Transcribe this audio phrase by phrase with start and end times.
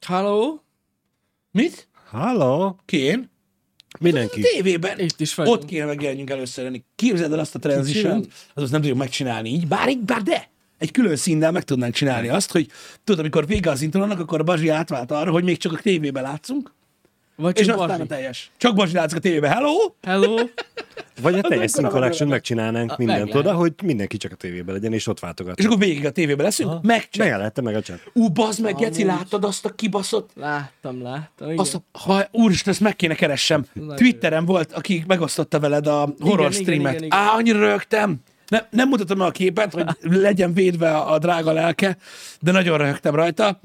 [0.00, 0.62] Halló?
[1.50, 1.88] Mit?
[2.10, 2.78] Halló?
[2.84, 3.30] Kén?
[4.00, 4.40] Mindenki.
[4.40, 4.98] A tévében.
[4.98, 5.56] Itt is vagyunk.
[5.56, 6.66] Ott kéne megjelenjünk először.
[6.66, 6.84] enni.
[6.94, 10.50] Képzeld el azt a transition az azt nem tudjuk megcsinálni így, bár, így, bár de.
[10.78, 12.70] Egy külön színnel meg tudnánk csinálni azt, hogy
[13.04, 16.22] tudod, amikor vége az intrónak, akkor a Bazsi átvált arra, hogy még csak a tévében
[16.22, 16.72] látszunk,
[17.36, 18.50] Vagy és csak aztán a teljes.
[18.56, 19.50] Csak Bazsi látszik a tévében.
[19.50, 19.74] Hello!
[20.02, 20.36] Hello?
[21.22, 24.32] Vagy a teljes akkor Scene a Collection meg megcsinálnánk A- mindent oda, hogy mindenki csak
[24.32, 25.58] a tévében legyen, és ott váltogat.
[25.58, 27.24] És akkor végig a tévében leszünk, meg csak.
[27.24, 28.00] Megelette meg a chat.
[28.12, 30.30] Ú, bazd meg, Geci, láttad azt a kibaszott?
[30.34, 31.46] Láttam, láttam.
[31.46, 31.58] Igen.
[31.58, 33.66] Azt a, ha, úristen, ezt meg kéne keressem.
[33.72, 36.92] Nagyon Twitteren volt, aki megosztotta veled a horror igen, streamet.
[36.92, 37.18] igen, igen.
[37.18, 38.16] Á, annyira rögtem.
[38.48, 41.96] Ne, nem mutatom meg a képet, hogy legyen védve a, a drága lelke,
[42.40, 43.60] de nagyon röhögtem rajta,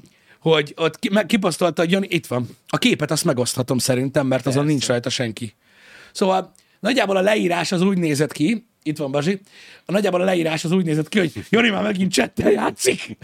[0.52, 2.48] hogy ott ki, kiposztolta, hogy Jani, itt van.
[2.68, 5.54] A képet azt megoszthatom szerintem, mert azon nincs rajta senki.
[6.12, 9.40] Szóval nagyjából a leírás az úgy nézett ki, itt van Bazsi,
[9.84, 13.16] a nagyjából a leírás az úgy nézett ki, hogy Jani már megint csettel játszik.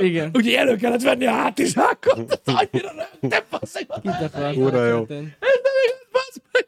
[0.00, 0.30] Igen.
[0.34, 2.40] Úgyhogy elő kellett venni a hátizsákot.
[2.44, 3.86] Annyira röhögtem, basszeg.
[4.02, 5.00] Itt a Ura, jó.
[5.00, 6.66] Ez nem igaz, bazd meg.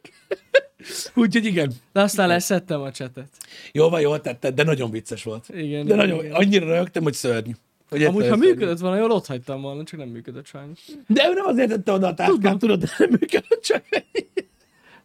[1.14, 1.72] Úgyhogy igen.
[1.92, 3.28] De aztán leszettem a csetet.
[3.72, 5.48] Jó van, jól tetted, de nagyon vicces volt.
[5.48, 5.86] Igen.
[5.86, 6.32] De igen, nagyon, igen.
[6.32, 7.52] annyira rögtem, hogy szörnyű.
[7.94, 10.78] Hogy Amúgy, ha működött volna, jól ott hagytam volna, csak nem működött sajnos.
[11.06, 13.84] De ő nem azért tette oda a táskát, tudod, de nem működött csak.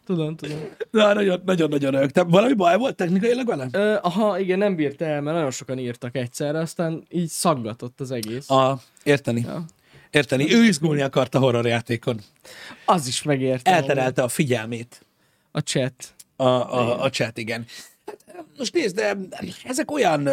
[0.06, 0.58] Tudom, tudom.
[0.90, 2.28] Na, nagyon, nagyon, nagyon rögtem.
[2.28, 3.68] Valami baj volt technikailag vele?
[3.72, 8.10] Ö, aha, igen, nem bírta el, mert nagyon sokan írtak egyszerre, aztán így szaggatott az
[8.10, 8.50] egész.
[8.50, 9.40] A, érteni.
[9.46, 9.64] Ja.
[10.10, 10.54] Érteni.
[10.54, 12.20] Ő izgulni akart a horror játékon.
[12.84, 13.70] Az is megérte.
[13.70, 15.04] Elterelte a figyelmét.
[15.50, 15.94] A chat.
[16.36, 17.66] A, a, a chat, igen.
[18.06, 19.16] Hát, most nézd, de
[19.64, 20.28] ezek olyan,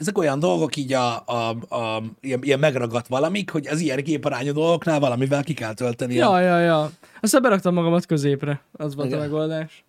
[0.00, 4.52] ezek olyan dolgok így a, a, a ilyen, ilyen megragadt valamik, hogy az ilyen képarányú
[4.52, 6.20] dolgoknál valamivel ki kell tölteni.
[6.20, 6.90] a- Ja, ja, ja.
[7.20, 8.60] Aztán beraktam magamat középre.
[8.72, 9.18] Az volt Igen.
[9.18, 9.84] a megoldás.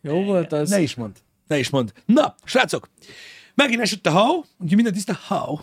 [0.00, 0.70] Jó volt az?
[0.70, 1.16] Ne is mond.
[1.46, 1.92] Ne is mond.
[2.06, 2.88] Na, srácok,
[3.54, 5.58] megint esett a hau, úgyhogy minden tiszta hau.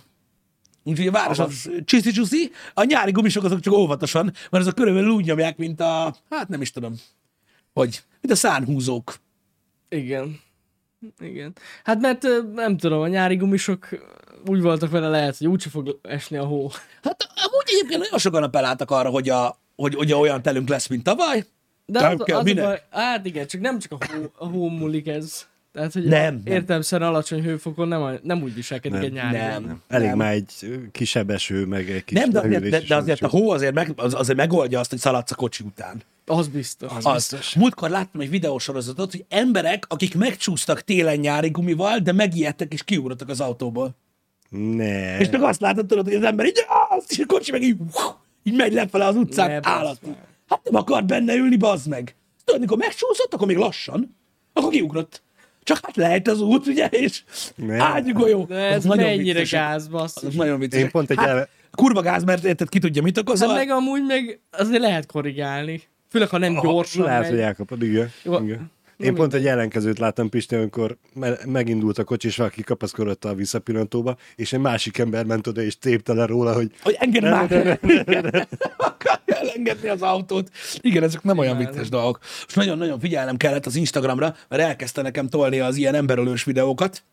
[0.84, 5.25] Úgyhogy a város az csiszi a nyári gumisok azok csak óvatosan, mert azok körülbelül úgy
[5.25, 6.95] nyomják, mint a, hát nem is tudom,
[7.73, 9.16] hogy, mint a szánhúzók.
[9.90, 10.40] Igen.
[11.20, 11.56] Igen.
[11.84, 13.88] Hát mert nem tudom, a nyári gumisok
[14.46, 16.72] úgy voltak vele lehet, hogy úgyse fog esni a hó.
[17.04, 21.04] Hát amúgy egyébként nagyon sokan appelláltak arra, hogy, a, hogy, hogy olyan telünk lesz, mint
[21.04, 21.46] tavaly.
[21.86, 22.64] De Nem az, kell, az a minek?
[22.66, 25.48] baj, hát igen, csak nem csak a hó, a hó múlik ez.
[25.74, 26.54] Tehát, hogy Nem, nem.
[26.54, 29.81] értelemszerűen alacsony hőfokon nem, nem úgy viselkedik Nem, egy nyári nem.
[29.88, 30.18] Elég Nem.
[30.18, 33.50] már egy kisebb eső, meg egy kis Nem, de de, is de azért a hó
[33.50, 36.02] azért, meg, az, azért megoldja azt, hogy szaladsz a kocsi után.
[36.29, 36.91] Az biztos.
[36.95, 37.53] Az Az.
[37.56, 43.29] Múltkor láttam egy videósorozatot, hogy emberek, akik megcsúsztak télen nyári gumival, de megijedtek és kiugrottak
[43.29, 43.95] az autóból.
[44.50, 45.19] Ne.
[45.19, 46.66] És csak azt látod, tudod, hogy az ember így,
[47.07, 47.78] és a kocsi meg így,
[48.44, 50.00] így megy lefele az utcán, Ne, állat.
[50.47, 52.16] Hát nem akart benne ülni, bazd meg.
[52.44, 54.16] Tudod, mikor megcsúszott, akkor még lassan,
[54.53, 55.22] akkor kiugrott.
[55.63, 57.23] Csak hát lehet az út, ugye, és.
[58.45, 60.23] De ez nagyon mennyire gáz, basszus.
[60.23, 60.85] Azok nagyon viccesek.
[60.85, 63.39] Én pont egy hát, elve- Kurva gáz, mert érted, ki tudja, mit okoz.
[63.39, 65.81] Hát a- meg amúgy meg azért lehet korrigálni.
[66.09, 67.30] Főleg, ha nem gyorsan Lehet, megy.
[67.30, 68.12] hogy elkapod, igen.
[68.24, 68.40] Jó.
[68.40, 68.72] igen.
[68.97, 73.34] Én pont egy ellenkezőt láttam Pisti, amikor me- megindult a kocsi, és valaki kapaszkodott a
[73.34, 77.52] visszapillantóba, és egy másik ember ment oda, és tépte le róla, hogy Hogy engedd már!
[78.78, 80.50] Akarja elengedni az autót.
[80.81, 82.19] Igen, ezek nem olyan vicces dolgok.
[82.22, 87.03] Most nagyon-nagyon figyelnem kellett az Instagramra, mert elkezdte nekem tolni az ilyen emberölős videókat.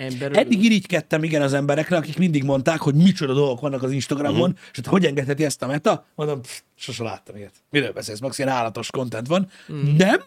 [0.00, 4.56] Ember Eddig irigykedtem igen az emberekre, akik mindig mondták, hogy micsoda dolgok vannak az Instagramon,
[4.56, 6.06] és hogy hogy engedheti ezt a meta.
[6.14, 7.54] Mondom, pff, sose láttam ilyet.
[7.70, 9.50] Miről beszélsz, max ilyen állatos content van.
[9.96, 10.22] Nem?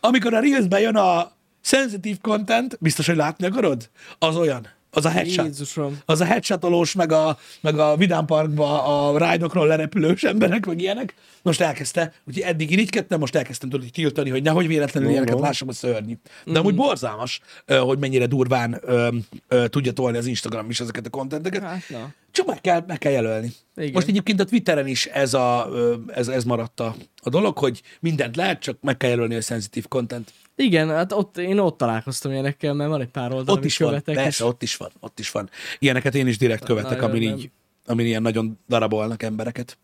[0.00, 3.90] Amikor a Reelsben jön a sensitive content, biztos, hogy látni akarod?
[4.18, 4.68] Az olyan.
[4.94, 5.44] Az a headshot.
[5.44, 5.98] Jézusom.
[6.04, 11.14] Az a headshotolós, meg a, meg a Vidám Parkba a rájdokról lerepülős emberek, meg ilyenek.
[11.42, 15.68] Most elkezdte, úgyhogy eddig irigykedtem, most elkezdtem tudni tiltani, hogy nehogy véletlenül No, ilyeneket lássam,
[15.68, 16.14] a szörnyű.
[16.44, 19.08] De amúgy borzalmas, hogy mennyire durván ö,
[19.48, 21.62] ö, tudja tolni az Instagram is ezeket a kontenteket.
[21.62, 22.12] Hát na.
[22.34, 23.52] Csak meg kell, meg kell jelölni.
[23.76, 23.92] Igen.
[23.92, 25.68] Most egyébként a Twitteren is ez, a,
[26.06, 29.86] ez, ez maradt a, a dolog, hogy mindent lehet, csak meg kell jelölni a sensitive
[29.88, 30.32] content.
[30.56, 33.88] Igen, hát ott, én ott találkoztam ilyenekkel, mert van egy pár oldal, Ott is van,
[33.88, 35.50] követek, persze, és ott is van, ott is van.
[35.78, 37.38] Ilyeneket én is direkt követek, Nagyon amin nem.
[37.38, 37.50] így,
[37.86, 39.78] amin ilyen nagyon darabolnak embereket.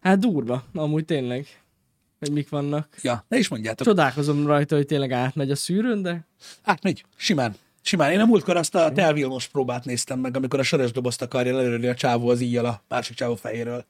[0.00, 1.46] hát durva, amúgy tényleg,
[2.18, 2.96] hogy mik vannak.
[3.02, 3.86] Ja, ne is mondjátok.
[3.86, 6.26] Csodálkozom rajta, hogy tényleg átmegy a szűrőn, de
[6.62, 7.54] Átmegy, simán.
[7.82, 8.12] Simán.
[8.12, 11.56] Én a múltkor azt a Tel Vilmos próbát néztem meg, amikor a sörös dobozt akarja
[11.56, 13.84] lelőni a csávó az íjjal a másik csávó fejéről.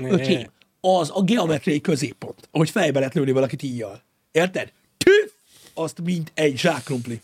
[0.00, 0.10] ne.
[0.10, 0.46] Öcsém,
[0.80, 4.02] az a geometriai középpont, ahogy fejbe lehet lőni valakit íjjal.
[4.30, 4.72] Érted?
[4.96, 5.30] Tüff!
[5.74, 7.20] Azt mint egy zsákrumpli.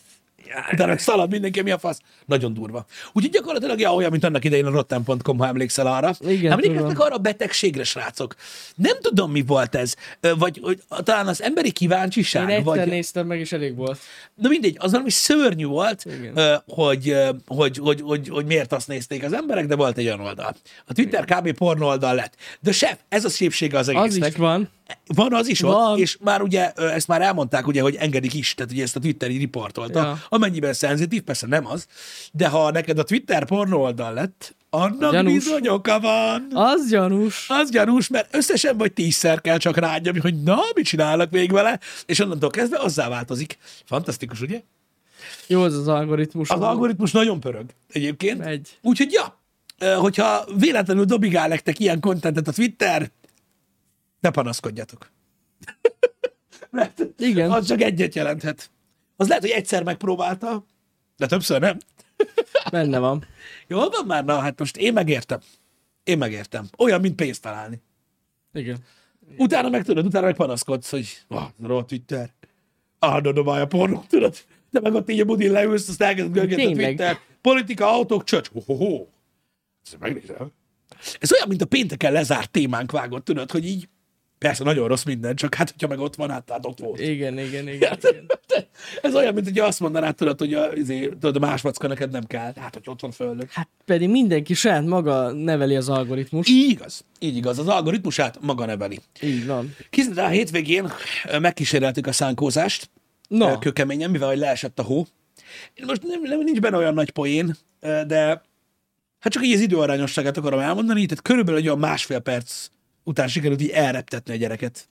[0.73, 2.01] Utána szalad mindenki, mi a fasz.
[2.27, 2.87] Nagyon durva.
[3.13, 6.15] Úgyhogy gyakorlatilag ja, olyan, mint annak idején a Rotten.com, ha emlékszel arra.
[6.21, 7.07] Igen, hát emlékeztek tudom.
[7.07, 8.35] arra a betegségre, srácok?
[8.75, 9.95] Nem tudom, mi volt ez.
[10.39, 12.43] Vagy, vagy talán az emberi kíváncsiság.
[12.43, 12.87] Én egyszer vagy...
[12.89, 13.99] néztem meg, és elég volt.
[14.35, 16.63] Na mindegy, az valami szörnyű volt, Igen.
[16.67, 17.17] hogy,
[17.47, 20.57] hogy, hogy, hogy, hogy miért azt nézték az emberek, de volt egy olyan oldal.
[20.87, 21.53] A Twitter kb.
[21.53, 22.35] porno oldal lett.
[22.61, 24.31] De sef, ez a szépsége az Az egésznek.
[24.31, 24.69] is van.
[25.07, 25.99] Van az is ott, Van.
[25.99, 29.31] és már ugye ezt már elmondták, ugye, hogy engedik is, tehát ugye ezt a Twitter
[29.31, 30.19] így riportolta, Ja.
[30.29, 31.87] amennyiben szenzitív, persze nem az,
[32.33, 35.33] de ha neked a Twitter porno oldal lett, annak Gyanús.
[35.33, 36.47] bizony oka van.
[36.53, 37.47] Az gyanús.
[37.49, 41.81] Az gyanús, mert összesen vagy tízszer kell csak rágyomni, hogy na, mit csinálnak még vele,
[42.07, 43.59] és onnantól kezdve azzá változik.
[43.85, 44.61] Fantasztikus, ugye?
[45.47, 46.51] Jó az az algoritmus.
[46.51, 48.39] Az algoritmus nagyon pörög egyébként.
[48.39, 48.79] Megy.
[48.83, 49.39] Úgyhogy ja,
[49.97, 53.11] hogyha véletlenül dobigál nektek ilyen kontentet a Twitter,
[54.21, 55.11] ne panaszkodjatok.
[56.71, 57.51] Mert Igen.
[57.51, 58.71] az csak egyet jelenthet.
[59.17, 60.65] Az lehet, hogy egyszer megpróbálta,
[61.17, 61.79] de többször nem.
[62.71, 63.25] Benne van.
[63.67, 64.25] Jól van már?
[64.25, 65.41] Na, hát most én megértem.
[66.05, 66.69] Én megértem.
[66.79, 67.83] Olyan, mint pénzt találni.
[68.53, 68.79] Igen.
[69.37, 72.33] Utána meg tudod, utána meg panaszkodsz, hogy ah, rohadt Twitter.
[72.99, 74.37] Állandóan dobálja pornót, tudod?
[74.71, 76.87] De meg ott így a budin leülsz, azt elkezded görgetni a.
[76.87, 77.19] Twitter.
[77.41, 78.49] Politika, autók, csöcs.
[78.49, 79.07] Ho, ho, ho.
[79.85, 80.53] Ezt megnézem.
[81.19, 83.89] Ez olyan, mint a pénteken lezárt témánk vágott, tudod, hogy így
[84.39, 87.01] persze nagyon rossz minden, csak hát, hogyha meg ott van, hát, hát ott volt.
[87.01, 87.97] Igen, igen, igen.
[87.99, 88.27] igen.
[89.03, 92.11] Ez olyan, mint hogy azt mondanád, tudod, hogy a, izé, tudod, a más macka neked
[92.11, 92.53] nem kell.
[92.57, 93.49] Hát, hogy ott van földön.
[93.51, 96.49] Hát pedig mindenki saját maga neveli az algoritmus.
[96.49, 97.05] Így igaz.
[97.19, 97.59] Így igaz.
[97.59, 99.01] Az algoritmusát maga neveli.
[99.23, 99.75] Így van.
[99.91, 100.93] Készített a hétvégén
[101.41, 102.91] megkíséreltük a szánkózást,
[103.29, 103.59] Na, no.
[103.59, 105.07] kőkeményen, mivel hogy leesett a hó.
[105.87, 108.43] Most nem, nem, nincs benne olyan nagy poén, de
[109.19, 112.69] hát csak így az időarányosságát akarom elmondani, tehát körülbelül egy olyan másfél perc
[113.09, 114.89] után sikerült így elreptetni a gyereket.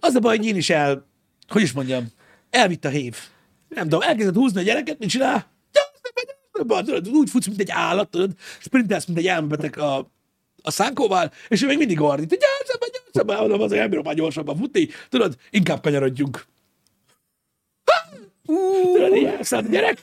[0.00, 1.06] Az a baj, hogy én is el,
[1.48, 2.06] hogy is mondjam,
[2.50, 3.16] elvitt a hév.
[3.68, 5.52] Nem tudom, elkezdett húzni a gyereket, mit csinál?
[7.12, 8.30] Úgy futsz, mint egy állat, tudod,
[8.60, 10.10] sprintelsz, mint egy elmebeteg a,
[10.62, 14.14] a szánkóval, és ő még mindig ordít, hogy gyorsabban, gyorsabban, mondom, az nem bírom már
[14.14, 16.46] gyorsabban futni, tudod, inkább kanyarodjunk.
[18.82, 20.02] Tudod, így elszállt a gyerek,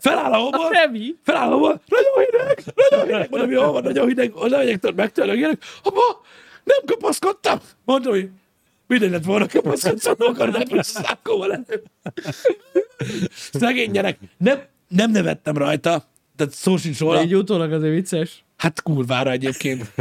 [0.00, 1.16] feláll a Revi.
[1.22, 4.32] feláll a homol, nagyon hideg, nagyon hideg, mondom, jó van, nagyon hideg,
[4.80, 6.20] tudod, megtörlök, gyerek, apa,
[6.64, 7.58] nem kapaszkodtam.
[7.84, 8.28] Mondom, hogy
[8.86, 11.82] mindegy lett volna kapaszkodsz, szóval akar nem lesz szánkóval elő.
[13.52, 16.04] Szegény gyerek, nem, nem nevettem rajta,
[16.36, 17.16] tehát szó sincs róla.
[17.16, 18.44] De így utólag azért vicces.
[18.56, 19.92] Hát kurvára egyébként.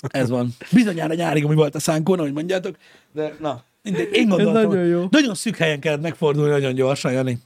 [0.00, 0.48] Ez van.
[0.72, 2.76] Bizonyára nyárig, ami volt a szánkón, ahogy mondjátok,
[3.12, 4.08] de na, mindegy.
[4.12, 5.06] Én gondoltam, nagyon jó.
[5.10, 7.38] nagyon szűk helyen kellett megfordulni nagyon gyorsan, Jani.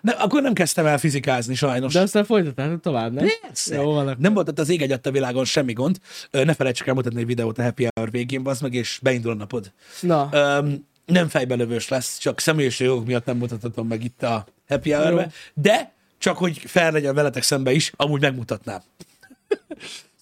[0.00, 1.92] Ne, akkor nem kezdtem el fizikázni, sajnos.
[1.92, 3.26] De aztán folytatnátok tovább, nem?
[3.42, 3.74] Persze.
[3.74, 4.16] Jó van.
[4.18, 5.98] Nem volt ott az ég egyadt a világon semmi gond.
[6.30, 9.34] Ne felejtsük el mutatni egy videót a Happy Hour végén, bazd meg, és beindul a
[9.34, 9.72] napod.
[10.00, 14.92] Na, Öm, nem fejbelövős lesz, csak személyes jogok miatt nem mutathatom meg itt a Happy
[14.92, 15.26] hour Jó.
[15.54, 18.82] de csak hogy fel legyen veletek szembe is, amúgy megmutatnám.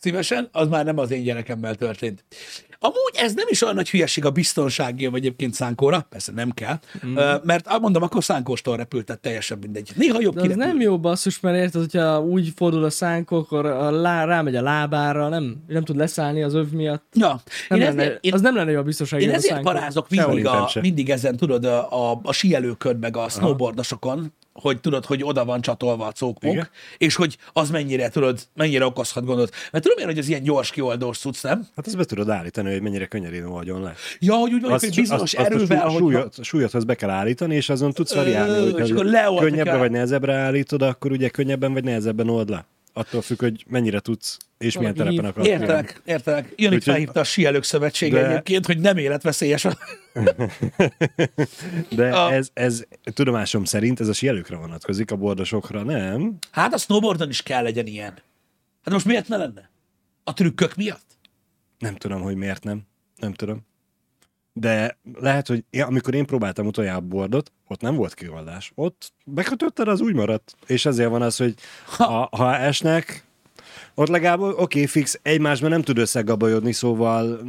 [0.00, 2.24] Szívesen, az már nem az én gyerekemmel történt.
[2.78, 6.78] Amúgy ez nem is olyan nagy hülyeség a biztonsági, vagy egyébként szánkóra, persze nem kell,
[7.06, 7.14] mm.
[7.42, 9.90] mert mondom, akkor szánkóstól repült, tehát teljesen mindegy.
[9.94, 13.90] Néha jobb de nem jó basszus, mert érted, hogyha úgy fordul a szánkó, akkor a
[13.90, 17.04] lá, rámegy a lábára, nem, nem tud leszállni az öv miatt.
[17.14, 19.52] Ja, Nem én, lenne, ezért, én, az nem lenne jó a biztonsági Én a ezért
[19.52, 19.70] szánkó.
[19.70, 25.04] parázok mindig, a, mindig ezen, tudod, a, a, a síelőkön, meg a snowboardosokon, hogy tudod,
[25.04, 26.68] hogy oda van csatolva a cókmok, Igen.
[26.98, 29.54] és hogy az mennyire, tudod, mennyire okozhat gondot.
[29.72, 31.66] Mert tudom én, hogy az ilyen gyors kioldós cucc, nem?
[31.76, 33.94] Hát ezt be tudod állítani, hogy mennyire könnyedén oldjon le.
[34.18, 37.10] Ja, hogy úgy van, hogy bizonyos azt, azt a erővel, sú, hogy súlyot, be kell
[37.10, 39.78] állítani, és azon tudsz variálni, hogy leoldni könnyebbre kell.
[39.78, 42.66] vagy nehezebbre állítod, akkor ugye könnyebben vagy nehezebben old le.
[42.98, 45.24] Attól függ, hogy mennyire tudsz, és milyen Valaki hív.
[45.24, 45.46] akarod.
[45.48, 46.52] Értelek, értelek.
[46.56, 49.64] Jön itt felhívta a Síelők Szövetsége De- egyébként, hogy nem életveszélyes.
[49.64, 49.78] a-
[51.96, 56.36] De A- ez, ez tudomásom szerint ez a sielőkre vonatkozik, a bordosokra nem.
[56.50, 58.12] Hát a snowboardon is kell legyen ilyen.
[58.82, 59.70] Hát most miért ne lenne?
[60.24, 61.04] A trükkök miatt?
[61.78, 62.82] Nem tudom, hogy miért nem.
[63.16, 63.66] Nem tudom.
[64.58, 68.72] De lehet, hogy ja, amikor én próbáltam utoljára bordot, ott nem volt kioldás.
[68.74, 70.56] Ott bekötötted, az úgy maradt.
[70.66, 71.54] És ezért van az, hogy
[71.86, 73.24] ha, ha esnek,
[73.94, 77.40] ott legalább oké, okay, fix, egymásban nem tud összegabajodni, szóval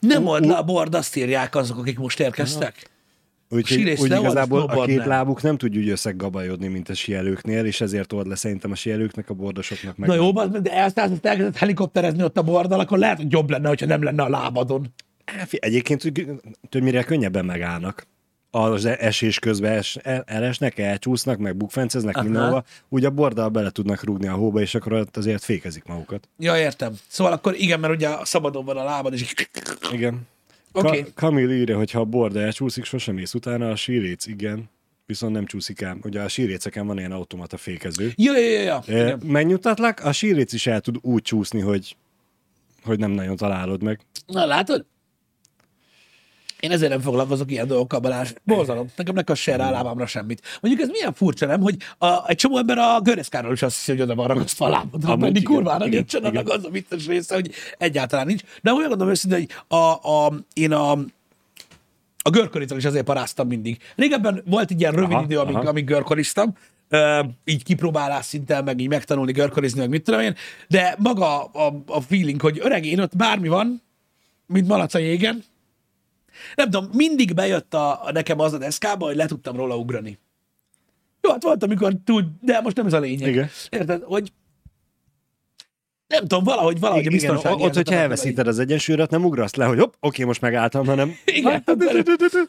[0.00, 2.90] Nem old le a bord, azt írják azok, akik most érkeztek.
[3.48, 5.08] Úgyhogy úgy igazából a két nem.
[5.08, 9.30] lábuk nem tud úgy összegabajodni, mint a sielőknél, és ezért old le szerintem a sielőknek,
[9.30, 10.08] a bordosoknak meg.
[10.08, 13.86] Na jó, de azt elkezdett helikopterezni ott a bordal, akkor lehet, hogy jobb lenne, hogyha
[13.86, 14.94] nem lenne a lábadon.
[15.46, 16.12] Fi- Egyébként
[16.80, 18.06] mire könnyebben megállnak.
[18.52, 24.04] Az esés közben es, el, elesnek, elcsúsznak, meg bukfenceznek mindenhova, úgy a borddal bele tudnak
[24.04, 26.28] rúgni a hóba, és akkor azért fékezik magukat.
[26.38, 26.92] Ja, értem.
[27.08, 29.34] Szóval akkor igen, mert ugye szabadon van a lábad, és
[29.92, 30.20] Igen.
[30.72, 31.02] Okay.
[31.02, 34.70] Ka- Kamil írja, hogy ha a borda elcsúszik, sosem mész utána, a síréc igen,
[35.06, 35.98] viszont nem csúszik el.
[36.02, 38.12] Ugye a síréceken van ilyen automata fékező.
[38.16, 38.94] Ja, ja, ja, ja.
[38.94, 39.16] E.
[39.24, 41.96] Megnyugtatlak, a síréc is el tud úgy csúszni, hogy,
[42.82, 44.00] hogy nem nagyon találod meg.
[44.26, 44.84] Na, látod?
[46.60, 48.32] Én ezért nem foglalkozok ilyen dolgokkal, Balázs.
[48.44, 48.86] Borzalom.
[48.96, 50.42] Nekem ne se rá lábamra semmit.
[50.60, 51.60] Mondjuk ez milyen furcsa, nem?
[51.60, 54.68] Hogy a, egy csomó ember a göreszkáról is azt hiszi, hogy oda van ragasztva a
[54.68, 58.42] lábadra, Amúgy pedig kurvára nincsen annak az a vicces része, hogy egyáltalán nincs.
[58.62, 60.90] De úgy mondom őszintén, hogy a, a, én a,
[62.22, 63.78] a görköritől is azért paráztam mindig.
[63.96, 65.68] Régebben volt egy ilyen rövid Aha, idő, amíg, aha.
[65.68, 66.54] amíg görkoriztam,
[66.92, 70.34] Uh, így kipróbálás szinten, meg így megtanulni görkorizni, meg mit tudom én,
[70.68, 73.82] de maga a, a feeling, hogy öreg, én ott bármi van,
[74.46, 75.44] mint malac a jégen,
[76.54, 80.18] nem tudom, mindig bejött a, a nekem az a deszkába, hogy le tudtam róla ugrani.
[81.22, 83.28] Jó, hát volt, amikor tud, de most nem ez a lényeg.
[83.28, 83.48] Igen.
[83.70, 84.32] Érted, hogy
[86.06, 89.64] nem tudom, valahogy, valahogy a Igen, biztonsági ott, hogyha elveszíted az egyensúlyt, nem ugrasz le,
[89.64, 91.64] hogy hopp, oké, most megálltam, hanem Igen,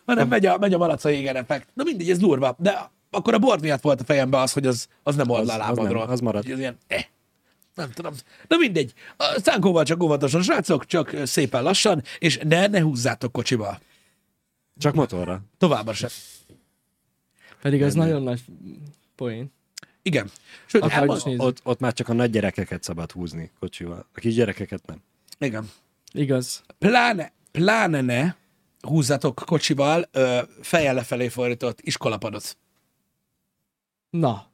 [0.05, 1.67] hanem megy a, megy a malac a jégen effekt.
[1.73, 2.55] Na mindegy, ez durva.
[2.59, 5.53] De akkor a bord miatt volt a fejemben az, hogy az, az nem old le
[5.53, 6.35] a Az- az nem, az.
[6.35, 7.03] Úgyhogy Ez ilyen, eh.
[7.81, 8.13] Nem tudom.
[8.47, 8.93] Na mindegy.
[9.17, 13.79] A szánkóval csak óvatosan, srácok, csak szépen lassan, és ne, ne húzzátok kocsival.
[14.77, 15.41] csak motorra.
[15.57, 16.09] Továbbra sem.
[17.61, 18.41] Pedig ez nagyon nagy
[19.15, 19.51] poén.
[20.01, 20.31] Igen.
[20.65, 21.41] Sőt, is nézzük.
[21.41, 24.05] Ott, ott már csak a nagy gyerekeket szabad húzni kocsival.
[24.13, 25.01] A kis gyerekeket nem.
[25.39, 25.69] Igen.
[26.13, 26.63] Igaz.
[26.77, 28.33] Pláne, pláne ne
[28.79, 32.57] húzzatok kocsival ö, fejjel lefelé fordított iskolapadot.
[34.09, 34.50] Na,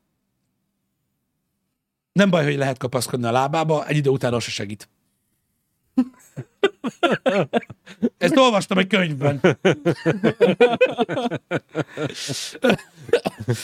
[2.17, 4.89] Nem baj, hogy lehet kapaszkodni a lábába, egy idő után az se segít.
[8.17, 9.41] Ezt olvastam egy könyvben.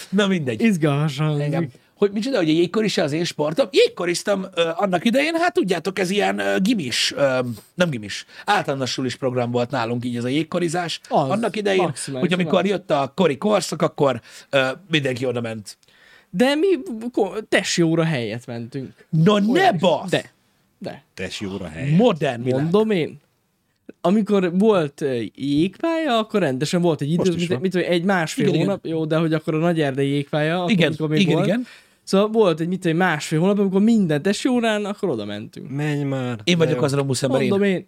[0.10, 0.62] Na mindegy.
[0.62, 1.28] izgalmasan.
[1.28, 1.82] Hangzik.
[1.96, 3.68] Hogy micsoda, hogy a jégkoris az én sportom?
[3.72, 7.40] Jégkoriztam ö, annak idején, hát tudjátok, ez ilyen ö, gimis, ö,
[7.74, 11.00] nem gimis, általános sulis program volt nálunk így ez a jégkorizás.
[11.10, 15.78] Az, annak idején, maximális, hogy amikor jött a kori korszak, akkor ö, mindenki oda ment.
[16.36, 16.68] De mi
[17.50, 19.06] tesjóra helyet mentünk.
[19.10, 20.10] No ne basz!
[20.10, 20.32] De,
[20.78, 21.04] de.
[21.14, 21.96] Tes jóra hely.
[21.96, 22.62] Modern világ.
[22.62, 23.20] Mondom én.
[24.02, 27.60] Amikor volt jégpálya, akkor rendesen volt egy idő, Most is mit, van.
[27.60, 30.72] mit, tudom, egy másfél Igen, hónap, jó, de hogy akkor a nagy erdei jégpálya, akkor,
[30.72, 31.48] Igen, amikor még igen, volt.
[31.48, 31.66] igen.
[32.04, 35.70] Szóval volt egy, mit én, másfél hónap, amikor minden tesjórán, akkor oda mentünk.
[35.70, 36.40] Menj már.
[36.44, 37.50] Én vagyok az a buszember én.
[37.50, 37.86] Mondom én.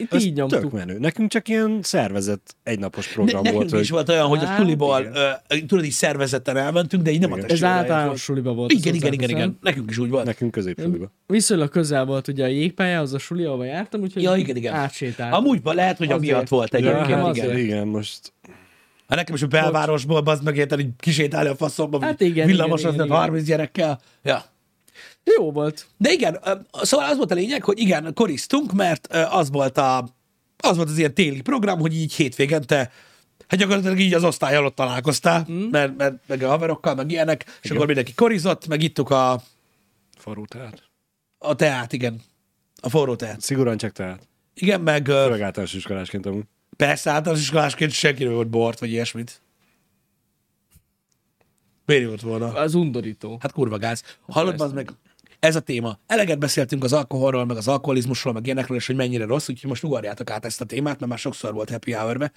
[0.00, 0.72] Itt Ez így tök nyomtuk.
[0.72, 0.98] menő.
[0.98, 4.46] Nekünk csak ilyen szervezett egynapos Ne, program nekünk volt, is hogy volt olyan, hogy a
[4.46, 5.14] Hát, suliból, igen.
[5.48, 7.50] ö, tudod, így szervezetten elmentünk, de így nem a Igen.
[7.50, 8.72] Ez általános suliba volt.
[8.72, 9.58] Igen, igen, igen, igen.
[9.62, 10.24] Nekünk is úgy volt.
[10.24, 11.12] nekünk középsuliba.
[11.26, 14.74] Viszonylag közel volt ugye a jégpálya, az a suli, ahova jártam, úgyhogy Ja, igen, igen.
[14.74, 15.44] átsétáltam.
[15.44, 17.00] Amúgy van, lehet, hogy amiatt volt Ja, egyébként.
[17.00, 17.58] nekem hát igen.
[17.58, 18.32] igen, most
[19.08, 22.80] Hát nekem is a belvárosból, az meg érted, hogy kisétálni a faszomba, Hát igen, villamos
[22.80, 24.00] igen, az igen, 30 gyerekkel.
[24.22, 24.44] Ja.
[25.36, 25.86] Jó volt.
[25.96, 26.38] De igen,
[26.72, 30.08] szóval az volt a lényeg, hogy igen, koriztunk, mert az volt, a,
[30.56, 32.90] az volt az ilyen téli program, hogy így hétvégente
[33.48, 35.68] Hát gyakorlatilag így az osztály alatt találkoztál, mm.
[35.70, 37.76] mert, mert, meg a haverokkal, meg ilyenek, és Igen.
[37.76, 39.42] akkor mindenki korizott, meg ittuk a,
[40.16, 40.82] farú tehát.
[41.38, 42.20] a teát, igen.
[42.80, 43.40] A forró teát.
[43.40, 44.28] Szigorúan csak tehát.
[44.54, 46.44] Igen, meg Főleg általános iskolásként amúgy.
[46.76, 49.40] persze általános iskolásként senki nem volt bort, vagy ilyesmit.
[51.88, 52.52] Miért volt volna?
[52.52, 53.38] Az undorító.
[53.40, 54.02] Hát kurva gáz.
[54.26, 54.64] Hallod, Persze.
[54.64, 54.90] az meg,
[55.38, 55.98] ez a téma.
[56.06, 59.84] Eleget beszéltünk az alkoholról, meg az alkoholizmusról, meg ilyenekről, és hogy mennyire rossz, úgyhogy most
[59.84, 62.30] ugorjátok át ezt a témát, mert már sokszor volt happy hour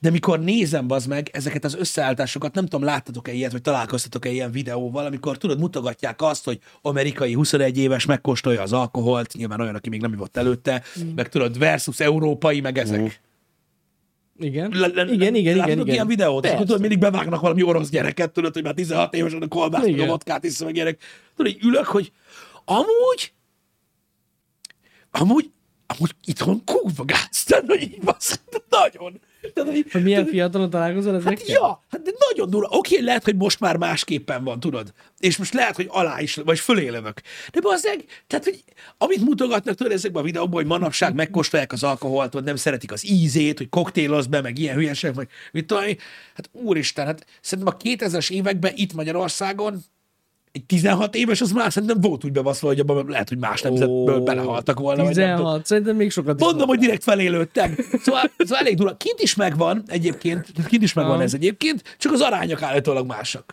[0.00, 4.50] De mikor nézem az meg ezeket az összeállításokat, nem tudom, láttatok-e ilyet, vagy találkoztatok-e ilyen
[4.50, 9.88] videóval, amikor tudod, mutogatják azt, hogy amerikai 21 éves megkóstolja az alkoholt, nyilván olyan, aki
[9.88, 11.08] még nem ivott előtte, mm.
[11.14, 13.00] meg tudod, versus európai, meg ezek.
[13.00, 13.06] Mm.
[14.38, 14.70] Igen.
[14.74, 15.86] Le, le, igen, igen, igen, igen.
[15.86, 19.48] ilyen videót, és tudod, mindig bevágnak valami orosz gyereket, tudod, hogy már 16 évesen a
[19.48, 21.02] kolbászt, meg a vodkát iszom, meg gyerek.
[21.36, 22.12] Tudod, hogy ülök, hogy
[22.64, 23.32] amúgy,
[25.10, 25.50] amúgy,
[25.86, 26.62] amúgy itthon
[27.46, 29.20] tehát, hogy így basz, nagyon.
[29.54, 31.54] Tehát, hogy, Hogy milyen fiatalon találkozol Hát ezekkel?
[31.54, 32.68] ja, hát de nagyon durva.
[32.70, 34.92] Oké, lehet, hogy most már másképpen van, tudod.
[35.18, 37.20] És most lehet, hogy alá is, vagy fölé lövök.
[37.52, 38.64] De bazzeg, tehát, hogy
[38.98, 43.06] amit mutogatnak tudod ezekben a videókban, hogy manapság megkóstolják az alkoholt, vagy nem szeretik az
[43.10, 45.84] ízét, hogy koktéloz be, meg ilyen hülyeség, meg mit tudom.
[46.34, 49.84] Hát úristen, hát szerintem a 2000-es években itt Magyarországon
[50.52, 54.20] egy 16 éves, az már szerintem volt úgy bebaszva, hogy abban lehet, hogy más nemzetből
[54.20, 55.02] Ó, belehaltak volna.
[55.02, 55.36] vagy nem tudom.
[55.44, 57.74] 16, szerintem még sokat is Mondom, hogy direkt felélődtem.
[58.02, 58.96] Szóval, szóval elég durva.
[58.96, 61.22] Kint is megvan egyébként, kint is megvan Aha.
[61.22, 63.52] ez egyébként, csak az arányok állítólag másak.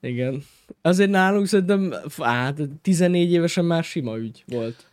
[0.00, 0.44] Igen.
[0.82, 4.86] Azért nálunk szerintem, hát 14 évesen már sima ügy volt.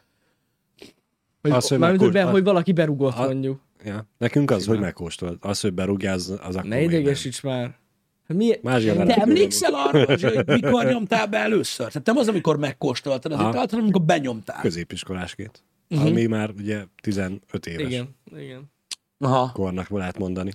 [1.41, 3.59] Hogy, Az, hogy mármint, hogy, be, hogy valaki berugott Ha- mondjuk.
[3.85, 4.07] Ja.
[4.17, 5.37] Nekünk az, hogy megkóstolt.
[5.45, 7.81] Az, hogy berugjál, az, az akkor Ne idegesíts már.
[8.27, 8.59] Hát Mi...
[8.61, 11.87] Más Te emlékszel arra, hogy mikor nyomtál be először?
[11.87, 14.61] Tehát nem az, amikor megkóstoltad az italt, hanem amikor benyomtál.
[14.61, 15.63] Középiskolásként.
[15.89, 16.07] uh-huh.
[16.07, 18.71] ami már ugye 15 éves Igen, igen.
[19.17, 19.51] Aha.
[19.53, 20.51] kornak lehet mondani.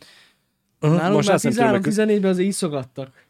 [0.80, 3.26] Nálunk Most már azt nem tudom, hogy- 13-14-ben azért iszogattak.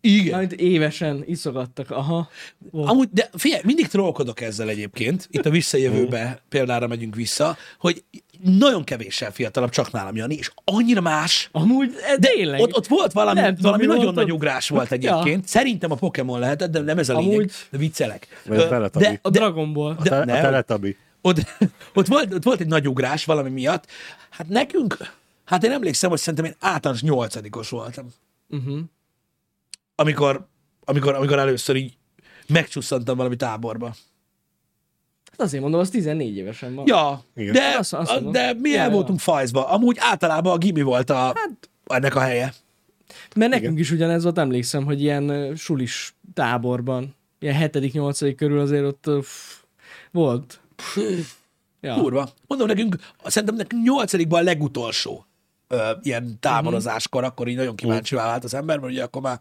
[0.00, 0.34] Igen.
[0.34, 1.90] Majd évesen iszogattak.
[1.90, 2.28] Aha.
[2.70, 2.88] Volt.
[2.90, 8.04] Amúgy, de figyelj, mindig trollkodok ezzel egyébként, itt a visszajövőbe példára megyünk vissza, hogy
[8.42, 11.48] nagyon kevéssel fiatalabb, csak nálam Jani, és annyira más.
[11.52, 12.60] Amúgy, de tényleg.
[12.60, 15.48] Ott, ott volt valami, Nem valami mi nagyon volt nagy ugrás volt egyébként.
[15.48, 17.34] Szerintem a Pokémon lehetett, de nem ez a lényeg.
[17.34, 18.26] Amúgy- De viccelek.
[18.46, 19.94] Vagy a de, a Dragon Ball.
[19.98, 20.40] A, De- te, a.
[20.40, 20.96] Teletabi.
[21.20, 21.38] ott,
[21.94, 23.86] ott, volt, ott volt egy nagy ugrás valami miatt.
[24.30, 24.96] Hát nekünk,
[25.44, 28.06] hát én emlékszem, hogy szerintem én általános nyolcadikos voltam.
[28.48, 28.78] Uh-huh.
[30.00, 30.46] Amikor,
[30.84, 31.96] amikor, amikor először így
[32.46, 33.86] megcsusszantam valami táborba.
[35.30, 36.84] Hát azért mondom, az 14 évesen van.
[36.86, 37.52] Ja, Igen.
[37.52, 38.32] de, Azt- azt mondom.
[38.32, 39.68] de mi el Ja, voltunk fajzva.
[39.68, 42.54] Amúgy általában a gimi volt a, hát, ennek a helye.
[43.36, 48.34] Mert nekünk is ugyanez volt, emlékszem, hogy ilyen sulis táborban, ilyen 7.-8.
[48.36, 49.56] körül azért ott pff,
[50.10, 50.60] volt.
[51.80, 51.94] Ja.
[51.94, 52.28] Kurva.
[52.46, 55.26] Mondom nekünk, szerintem nekünk nyolcadikban a legutolsó
[55.68, 59.40] ö, ilyen táborozáskor, akkor így nagyon kíváncsi vált az ember, mert ugye akkor már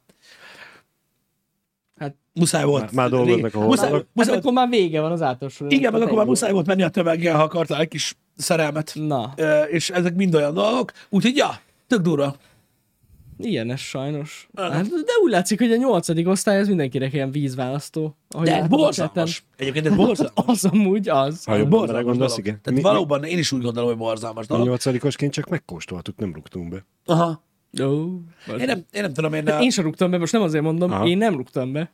[1.99, 2.81] Hát, muszáj volt.
[2.81, 6.01] Már- már dolgoznak a muszáj, muszáj, hát akkor már vége van az általános igen, meg
[6.01, 8.91] akkor már muszáj volt menni a tömeggel, ha akartál egy kis szerelmet.
[8.95, 12.35] Na, Ö, és ezek mind olyan dolgok, úgyhogy ja, tök durva.
[13.39, 14.47] ilyen ez sajnos.
[14.55, 18.17] Hát, de úgy látszik, hogy a nyolcadik osztály az mindenkinek ilyen vízválasztó.
[18.29, 19.45] ahogy De ez a borzalmas.
[19.57, 20.33] Egyébként ez borzalmas.
[20.45, 21.45] Az amúgy az.
[21.45, 22.45] Ha jobban Borzalmas belegondolsz, dolog.
[22.45, 22.59] igen.
[22.63, 24.65] Tehát Mi- valóban én is úgy gondolom, hogy borzalmas A dolog.
[24.67, 26.85] nyolcadikosként csak megkóstoltuk, nem rúgtunk be.
[27.05, 27.45] Aha.
[27.81, 27.85] Ó,
[28.59, 29.47] Én nem, én nem tudom, én...
[29.47, 31.07] én sem rúgtam be, most nem azért mondom, Aha.
[31.07, 31.91] én nem rúgtam be.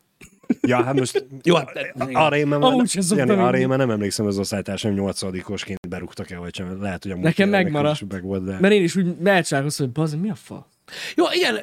[0.61, 3.89] Ja, hát most Jó, hát, arra én már, Amúgy sem Jani, arra én már nem
[3.89, 6.81] emlékszem, az osztálytársam nyolcadikosként berúgtak-e, vagy sem.
[6.81, 8.11] Lehet, hogy a múlt Nekem megmaradt.
[8.11, 8.57] Meg volt, de...
[8.59, 10.67] Mert én is úgy elcsálkoztam, hogy bazd, mi a fa?
[11.15, 11.59] Jó, igen.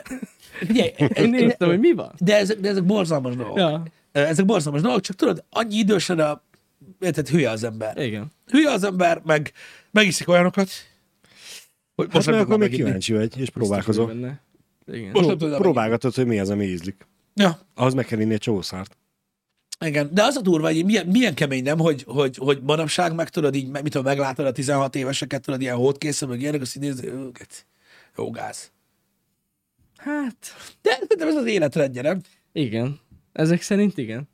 [0.59, 0.91] Figyelj,
[1.23, 2.13] Én néztem, hogy mi van.
[2.19, 3.59] de ezek, de ezek borzalmas dolgok.
[3.59, 6.43] Ja, Ezek borzalmas dolgok, csak tudod, annyi idősen a...
[7.01, 7.99] Érted, hülye az ember.
[7.99, 8.27] igen.
[8.47, 9.53] Hülye az ember, meg
[9.91, 10.69] megiszik olyanokat,
[12.01, 14.07] hogy Hát most mert nem akkor még kíváncsi vagy, és próbálkozol.
[14.07, 14.41] Benne.
[14.87, 15.11] Igen.
[15.11, 17.07] Most tudom Próbálgatod, hogy mi az, ami ízlik.
[17.35, 18.97] Ja, Ahhoz meg kell inni egy csomó szart.
[19.85, 20.11] igen.
[20.13, 23.55] De az a durva, hogy milyen, milyen kemény nem, hogy, hogy, hogy manapság meg tudod
[23.55, 27.67] így, mit tudom, meglátod a 16 éveseket, tudod, ilyen hótkészen, meg ilyenek, azt így őket.
[28.17, 28.73] Jó gáz.
[29.97, 30.37] Hát,
[30.83, 32.21] De szerintem ez az életrendje, nem?
[32.53, 33.01] igen.
[33.33, 34.29] Ezek szerint igen.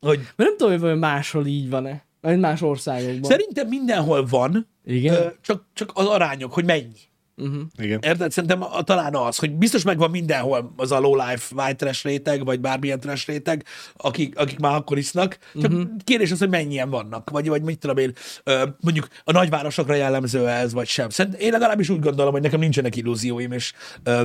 [0.00, 2.05] Hogy Mert nem tudom, hogy máshol így van-e.
[2.34, 3.30] Más országokban.
[3.30, 5.32] szerintem mindenhol van, Igen?
[5.40, 7.06] csak, csak az arányok, hogy mennyi.
[7.38, 7.62] Uh-huh.
[7.78, 7.98] Igen.
[8.02, 8.30] Érted?
[8.30, 12.44] Szerintem a, talán az, hogy biztos megvan mindenhol az a low life white trash réteg,
[12.44, 13.64] vagy bármilyen trash réteg,
[13.96, 15.38] akik, akik már akkor isznak.
[15.60, 15.88] Csak uh-huh.
[16.04, 18.12] kérdés az, hogy mennyien vannak, vagy, vagy mit tudom én,
[18.80, 21.08] mondjuk a nagyvárosokra jellemző ez, vagy sem.
[21.10, 23.72] Szerintem én legalábbis úgy gondolom, hogy nekem nincsenek illúzióim, és,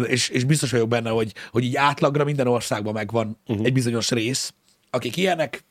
[0.08, 3.66] és, és biztos vagyok benne, hogy, hogy így átlagra minden országban megvan uh-huh.
[3.66, 4.54] egy bizonyos rész,
[4.90, 5.64] akik ilyenek.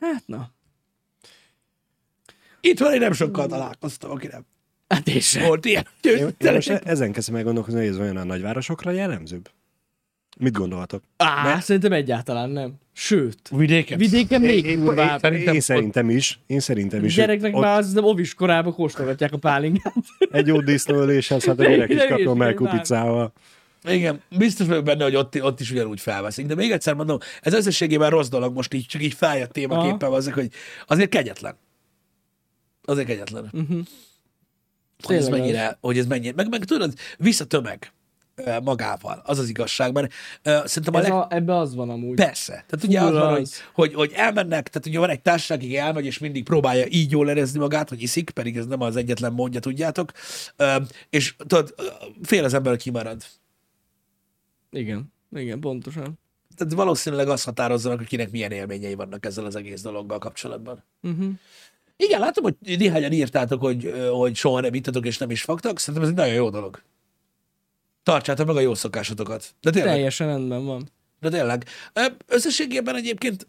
[0.00, 0.50] Hát na.
[2.60, 4.44] Itt van, én nem sokkal találkoztam, aki nem
[4.88, 5.86] Hát és volt ilyen.
[6.02, 9.50] Én, én most ezen kezdtem meggondolkozni, hogy ez olyan a nagyvárosokra jellemzőbb?
[10.38, 11.02] Mit gondoltok?
[11.16, 12.72] Á, szerintem egyáltalán nem.
[12.92, 13.98] Sőt, Vidéken.
[13.98, 15.24] vidéken még Én, kurvább.
[15.24, 16.40] én, én szerintem is.
[16.46, 17.14] Én szerintem is.
[17.14, 19.94] Gyereknek hogy már az ovis korában kóstolgatják a pálinkát.
[20.20, 23.32] ott Egy jó disznóöléshez, hát a gyerek is Nem kapjon nem melkupicával.
[23.88, 26.46] Igen, biztos vagyok benne, hogy ott, ott is ugyanúgy felveszik.
[26.46, 30.34] De még egyszer mondom, ez összességében rossz dolog, most így csak így feljött témaképpen, azok,
[30.34, 30.48] hogy
[30.86, 31.56] azért kegyetlen.
[32.88, 33.50] Azért kegyetlen.
[33.52, 33.80] Uh-huh.
[35.02, 37.92] Hogy ez mennyire, hogy ez mennyire, meg, meg tudod, visszatömeg
[38.62, 40.12] magával, az az igazság, mert
[40.44, 41.12] uh, szerintem a leg...
[41.12, 42.14] a, ebbe az van amúgy.
[42.14, 42.52] Persze.
[42.52, 43.54] Tehát ugye az Fura van, hogy, az.
[43.74, 47.28] hogy, hogy elmennek, tehát ugye van egy társaság, aki elmegy, és mindig próbálja így jól
[47.28, 50.12] érezni magát, hogy iszik, pedig ez nem az egyetlen mondja, tudjátok.
[50.56, 50.76] Ö,
[51.10, 51.74] és tudod,
[52.22, 53.22] fél az ember, kimarad.
[54.70, 56.18] Igen, igen, pontosan.
[56.56, 60.84] Tehát valószínűleg az határozza meg, hogy kinek milyen élményei vannak ezzel az egész dologgal kapcsolatban.
[61.02, 61.32] Uh-huh.
[62.00, 65.78] Igen, látom, hogy néhányan írtátok, hogy, hogy soha nem ittatok és nem is fogtak.
[65.78, 66.82] Szerintem ez egy nagyon jó dolog.
[68.02, 69.54] Tartsátok meg a jó szokásotokat.
[69.60, 69.92] De tényleg.
[69.92, 70.88] Teljesen rendben van.
[71.20, 71.64] De tényleg.
[72.26, 73.46] Összességében egyébként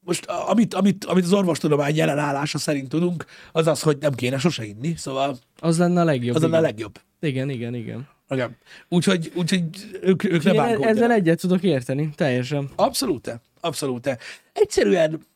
[0.00, 4.38] most amit, amit, amit az orvostudomány jelen állása szerint tudunk, az az, hogy nem kéne
[4.38, 6.36] sose inni, szóval Az lenne a legjobb.
[6.36, 6.70] az lenne a igen.
[6.70, 7.00] legjobb.
[7.20, 8.08] Igen, igen, igen.
[8.30, 8.56] Igen.
[8.88, 9.64] Úgyhogy, úgyhogy
[10.02, 12.70] ők, ők nem Én ezzel egyet tudok érteni, teljesen.
[12.76, 14.18] Abszolút, abszolút.
[14.52, 15.26] Egyszerűen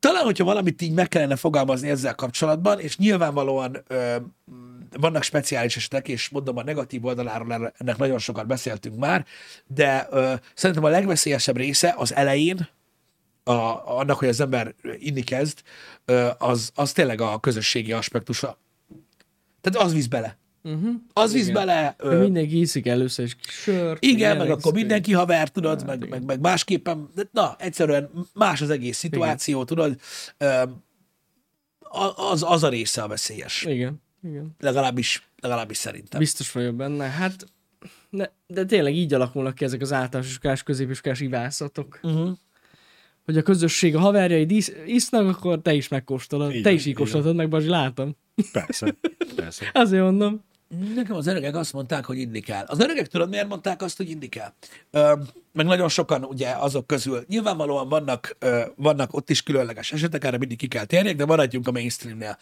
[0.00, 3.84] talán, hogyha valamit így meg kellene fogalmazni ezzel kapcsolatban, és nyilvánvalóan
[4.98, 9.26] vannak speciális esetek, és mondom, a negatív oldaláról ennek nagyon sokat beszéltünk már,
[9.66, 12.68] de ö, szerintem a legveszélyesebb része az elején,
[13.44, 13.52] a,
[13.98, 15.62] annak, hogy az ember inni kezd,
[16.04, 18.58] ö, az, az tényleg a közösségi aspektusa.
[19.60, 20.38] Tehát az visz bele.
[20.62, 20.94] Uh-huh.
[21.12, 21.54] Az visz Igen.
[21.54, 21.94] bele.
[21.98, 22.20] Ö...
[22.20, 24.04] Mindenki iszik először kis sört.
[24.04, 26.08] igen, meg ilyenek, akkor mindenki haver, tudod, Hát, meg, igen.
[26.08, 30.00] meg, meg másképpen, de na, egyszerűen más az egész szituáció, tudod.
[30.38, 30.62] Ö,
[32.16, 33.64] az, az a része a veszélyes.
[33.64, 34.50] Igen, igen.
[34.58, 36.20] Legalábbis, legalábbis szerintem.
[36.20, 37.04] Biztos vagyok benne.
[37.04, 37.46] Hát,
[38.10, 41.98] de, de tényleg így alakulnak ki ezek az általános iskolás, középiskolás ivászatok.
[42.02, 42.30] Uh-huh.
[43.24, 46.54] Hogy a közösség, a haverjaid isz, isznak, akkor te is megkóstolod.
[46.54, 48.16] Így te is így kóstoltad meg, Bazsi, látom.
[48.52, 48.96] Persze,
[49.34, 49.70] persze.
[49.72, 50.44] Azért mondom.
[50.78, 52.64] Nekem az öregek azt mondták, hogy inni kell.
[52.66, 54.52] Az öregek tudod, miért mondták azt, hogy inni kell?
[54.90, 55.12] Ö,
[55.52, 60.38] meg nagyon sokan ugye azok közül, nyilvánvalóan vannak, ö, vannak ott is különleges esetek, erre
[60.38, 62.38] mindig ki kell térjek, de maradjunk a mainstreamnél.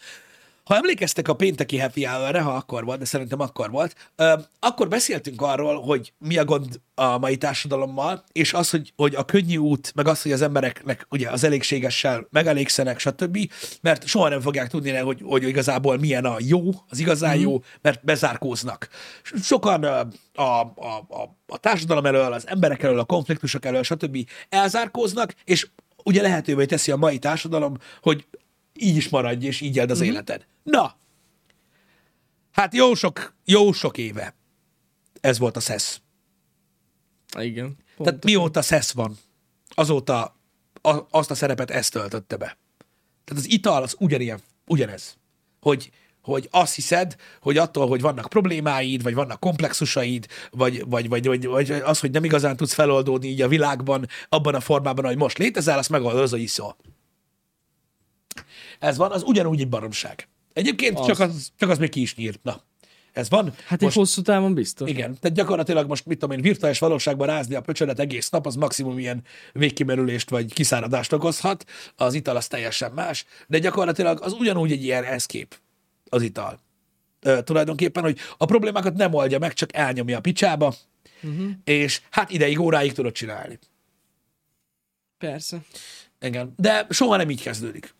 [0.69, 4.11] Ha emlékeztek a pénteki happy hour ha akkor volt, de szerintem akkor volt,
[4.59, 9.25] akkor beszéltünk arról, hogy mi a gond a mai társadalommal, és az, hogy, hogy a
[9.25, 13.37] könnyű út, meg az, hogy az embereknek ugye az elégségessel megelégszenek, stb.,
[13.81, 17.41] mert soha nem fogják tudni, hogy, hogy igazából milyen a jó, az igazán mm.
[17.41, 18.89] jó, mert bezárkóznak.
[19.41, 19.99] Sokan a,
[20.41, 24.17] a, a, a társadalom elől, az emberek elől, a konfliktusok elől, stb.
[24.49, 25.67] elzárkóznak, és
[26.03, 28.25] ugye lehetővé teszi a mai társadalom, hogy
[28.81, 30.07] így is maradj, és így éld az mm-hmm.
[30.07, 30.45] életed.
[30.63, 30.95] Na,
[32.51, 34.35] hát jó sok, jó sok éve
[35.21, 36.01] ez volt a szesz.
[37.39, 37.77] Igen.
[37.97, 39.17] Tehát mióta szesz van,
[39.69, 40.35] azóta
[40.81, 42.57] a, azt a szerepet ezt töltötte be.
[43.23, 45.17] Tehát az ital az ugyanilyen, ugyanez.
[45.61, 51.25] Hogy, hogy azt hiszed, hogy attól, hogy vannak problémáid, vagy vannak komplexusaid, vagy, vagy, vagy,
[51.25, 55.17] vagy, vagy az, hogy nem igazán tudsz feloldódni így a világban, abban a formában, hogy
[55.17, 56.75] most létezel, azt megoldod, az a iszol.
[58.79, 60.27] Ez van, az ugyanúgy egy baromság.
[60.53, 61.05] Egyébként Az.
[61.05, 62.39] csak az, csak az még ki is nyírt.
[62.43, 62.63] Na,
[63.11, 63.53] ez van.
[63.65, 64.89] Hát egy hosszú távon biztos.
[64.89, 68.55] Igen, tehát gyakorlatilag most, mit tudom én, virtuális valóságban rázni a pöcsödet egész nap, az
[68.55, 69.23] maximum ilyen
[69.53, 75.03] végkimerülést vagy kiszáradást okozhat, az ital az teljesen más, de gyakorlatilag az ugyanúgy egy ilyen
[75.03, 75.55] escape
[76.09, 76.59] az ital.
[77.21, 80.75] Ö, tulajdonképpen, hogy a problémákat nem oldja meg, csak elnyomja a picsába,
[81.23, 81.49] uh-huh.
[81.63, 83.59] és hát ideig, óráig tudod csinálni.
[85.17, 85.57] Persze.
[86.21, 86.53] Igen.
[86.57, 87.93] De soha nem így kezdődik.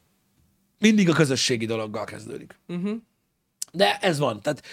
[0.79, 2.59] Mindig a közösségi dologgal kezdődik.
[2.67, 2.97] Uh-huh.
[3.71, 4.41] De ez van.
[4.41, 4.63] Tehát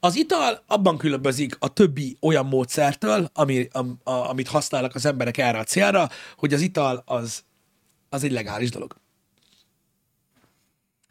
[0.00, 5.38] az ital abban különbözik a többi olyan módszertől, ami, am, a, amit használnak az emberek
[5.38, 7.44] erre a célra, hogy az ital az,
[8.08, 8.96] az egy legális dolog.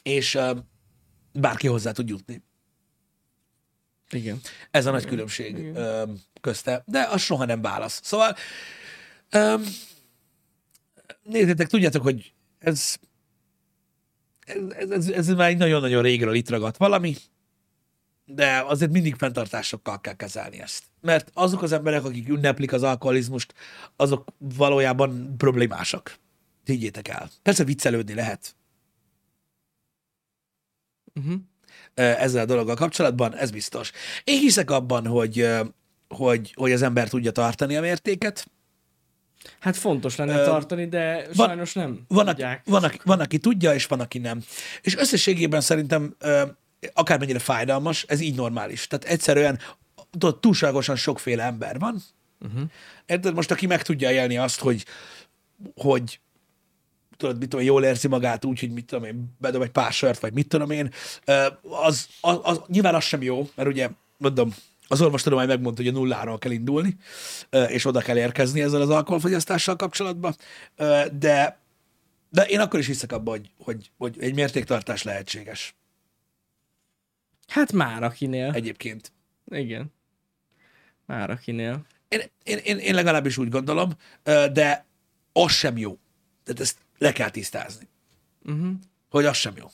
[0.02, 0.40] És
[1.34, 2.44] bárki hozzá tud jutni.
[4.10, 4.40] Igen.
[4.72, 6.84] Ez a nagy különbség öm, közte.
[6.86, 8.00] De az soha nem válasz.
[8.04, 8.36] Szóval
[11.24, 12.96] nézzétek, tudjátok, hogy ez
[14.78, 17.16] ez, ez, ez már egy nagyon-nagyon régről itt ragadt valami,
[18.26, 20.84] de azért mindig fenntartásokkal kell kezelni ezt.
[21.02, 23.54] Mert azok az emberek, akik ünneplik az alkoholizmust,
[23.96, 26.20] azok valójában problémásak.
[26.64, 27.30] Higgyétek el.
[27.42, 28.58] Persze viccelődni lehet
[31.16, 31.40] Uh-huh.
[31.94, 33.92] ezzel a dologgal kapcsolatban, ez biztos.
[34.24, 35.48] Én hiszek abban, hogy,
[36.08, 38.48] hogy, hogy az ember tudja tartani a mértéket.
[39.60, 42.62] Hát fontos lenne Ö, tartani, de van- sajnos nem Van, aki, tudják.
[42.66, 44.44] van, aki, van, aki tudja, és van, aki nem.
[44.82, 46.42] És összességében szerintem ö,
[46.94, 48.88] akármennyire fájdalmas, ez így normális.
[48.88, 49.60] Tehát egyszerűen
[50.12, 52.02] tudod, túlságosan sokféle ember van.
[52.46, 52.62] Uh-huh.
[53.06, 53.34] Érted?
[53.34, 54.86] Most aki meg tudja élni azt, hogy,
[55.76, 56.20] hogy
[57.18, 60.20] tudod, mit tudom, jól érzi magát úgy, hogy mit tudom én, bedob egy pár sört,
[60.20, 60.92] vagy mit tudom én,
[61.84, 64.54] az, az, az, nyilván az sem jó, mert ugye, mondom,
[64.90, 66.98] az orvostudomány megmondta, hogy a nulláról kell indulni,
[67.68, 70.36] és oda kell érkezni ezzel az alkoholfogyasztással kapcsolatban,
[71.12, 71.60] de,
[72.30, 75.76] de én akkor is hiszek abban, hogy, hogy, hogy egy mértéktartás lehetséges
[77.48, 78.52] Hát már akinél.
[78.54, 79.12] egyébként.
[79.46, 79.94] Igen.
[81.06, 81.86] Már akinél.
[82.08, 83.92] Én, én, én, én legalábbis úgy gondolom,
[84.24, 84.86] de
[85.34, 85.98] az sem jó.
[86.44, 87.88] Tehát ezt le kell tisztázni.
[88.46, 88.72] Uh-huh.
[89.10, 89.66] hogy az sem jó.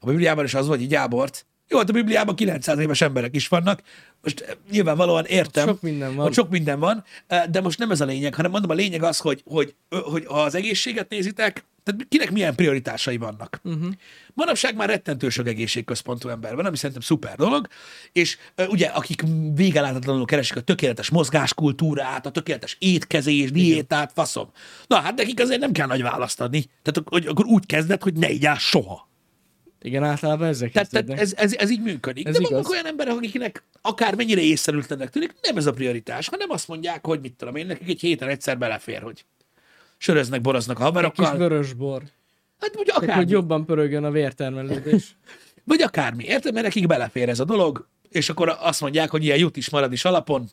[0.00, 1.46] A Bibliában is az, hogy így ábort.
[1.68, 3.82] Jó, hát a Bibliában 900 éves emberek is vannak.
[4.22, 5.66] Most eh, nyilvánvalóan értem.
[5.66, 6.26] Sok minden van.
[6.26, 9.02] Ott sok minden van, eh, de most nem ez a lényeg, hanem mondom, a lényeg
[9.02, 13.60] az, hogy, hogy, hogy ha az egészséget nézitek, tehát kinek milyen prioritásai vannak.
[13.62, 13.92] Uh-huh.
[14.34, 17.66] Manapság már rettentő sok egészségközpontú ember van, ami szerintem szuper dolog,
[18.12, 19.22] és ugye akik
[19.54, 24.50] végeláthatatlanul keresik a tökéletes mozgáskultúrát, a tökéletes étkezés, diétát, faszom.
[24.86, 26.64] Na hát nekik azért nem kell nagy választ adni.
[26.82, 29.07] Tehát hogy akkor úgy kezded, hogy ne igyál soha.
[29.82, 32.26] Igen, általában ezek Tehát, tehát ez, ez, ez így működik.
[32.26, 32.50] Ez De igaz.
[32.52, 37.06] vannak olyan emberek, akiknek akár mennyire észszerűtlennek tűnik, nem ez a prioritás, hanem azt mondják,
[37.06, 39.24] hogy mit tudom én, nekik egy héten egyszer belefér, hogy
[39.98, 41.48] söröznek, boroznak a Egy kis haverokkal.
[41.48, 42.02] vörösbor.
[42.60, 45.16] Hát úgy Csak hogy jobban pörögjön a vértermelődés.
[45.64, 46.24] Vagy akármi.
[46.24, 46.52] Érted?
[46.52, 49.92] Mert nekik belefér ez a dolog, és akkor azt mondják, hogy ilyen jut is marad
[49.92, 50.48] is alapon.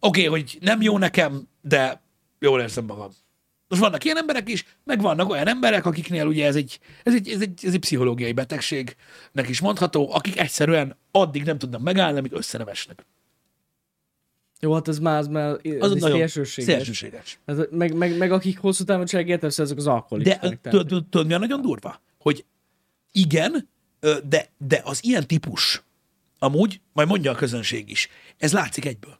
[0.00, 2.02] Oké, okay, hogy nem jó nekem, de
[2.38, 3.10] jól érzem magam.
[3.68, 7.28] Most vannak ilyen emberek is, meg vannak olyan emberek, akiknél ugye ez egy, ez egy,
[7.28, 12.32] ez egy, ez egy pszichológiai betegségnek is mondható, akik egyszerűen addig nem tudnak megállni, amíg
[12.32, 13.06] össze nem esnek.
[14.60, 16.74] Jó, hát ez már, az már ez Az egy nagyon szélsőséges.
[16.74, 17.38] szélsőséges.
[17.46, 20.60] Hát meg, meg, meg, akik hosszú távon csinálják, értem, ezek az De alkoholisták.
[20.60, 22.00] tehát- tudod, mi a nagyon durva?
[22.18, 22.44] Hogy
[23.12, 23.68] igen,
[24.28, 25.82] de, de az ilyen típus,
[26.38, 29.18] amúgy, majd mondja a közönség is, ez látszik egyből.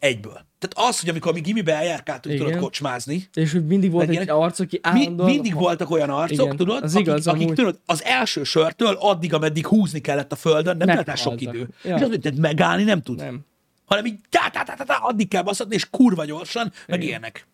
[0.00, 0.46] Egyből.
[0.58, 2.46] Tehát az, hogy amikor mi gimibe eljárkáltunk, Igen.
[2.46, 5.30] tudod kocsmázni, És hogy mindig volt egy arc, aki mi, állandóan...
[5.30, 7.54] mindig voltak olyan arcok, Igen, tudod, az akik, igaz, akik amúgy.
[7.54, 11.68] tudod, az első sörtől addig, ameddig húzni kellett a földön, nem el sok idő.
[11.82, 11.96] Ja.
[11.96, 13.16] És az, hogy megállni nem tud.
[13.16, 13.40] Nem.
[13.84, 17.46] Hanem így tá, tá, tá, tá, tá, addig kell baszatni, és kurva gyorsan, meg ilyenek.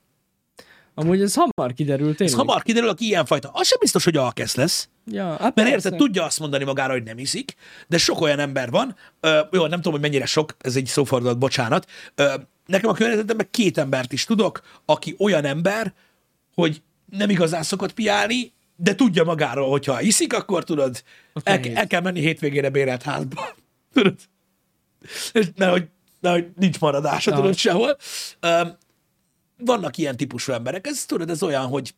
[0.94, 2.36] Amúgy ez hamar kiderült, Ez tényleg.
[2.36, 3.50] hamar kiderül, aki ilyenfajta.
[3.52, 4.88] Az sem biztos, hogy alkesz lesz.
[5.06, 5.72] Ja, hát Mert persze.
[5.72, 7.54] érted, tudja azt mondani magára, hogy nem iszik,
[7.88, 11.38] de sok olyan ember van, ö, jó, nem tudom, hogy mennyire sok, ez egy szófordulat,
[11.38, 11.86] bocsánat.
[12.14, 12.34] Ö,
[12.66, 15.92] nekem a környezetemben két embert is tudok, aki olyan ember,
[16.54, 21.02] hogy nem igazán szokott piálni, de tudja magáról, hogyha iszik, akkor tudod,
[21.42, 23.48] el, el kell menni hétvégére bérelt házba.
[23.94, 24.14] Tudod?
[25.32, 25.88] És nehogy,
[26.20, 27.36] nehogy nincs maradása, Ja.
[27.36, 27.96] tudod, sehol.
[28.40, 28.60] Ö,
[29.58, 31.94] vannak ilyen típusú emberek, ez tudod, ez olyan, hogy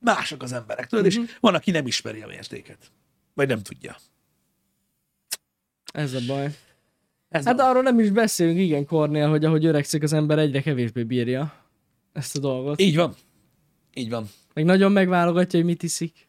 [0.00, 1.22] mások az emberek, tudod, Mhm.
[1.22, 2.92] és van, aki nem ismeri a mértéket.
[3.34, 3.96] Vagy nem tudja.
[5.92, 6.44] Ez a baj.
[7.28, 7.68] Ez Hát van.
[7.68, 11.64] arról nem is beszélünk, igen, Kornél, hogy ahogy öregszik az ember, egyre kevésbé bírja
[12.12, 12.80] ezt a dolgot.
[12.80, 13.14] Így van.
[13.94, 14.28] Így van.
[14.54, 16.28] Meg nagyon megválogatja, hogy mit iszik.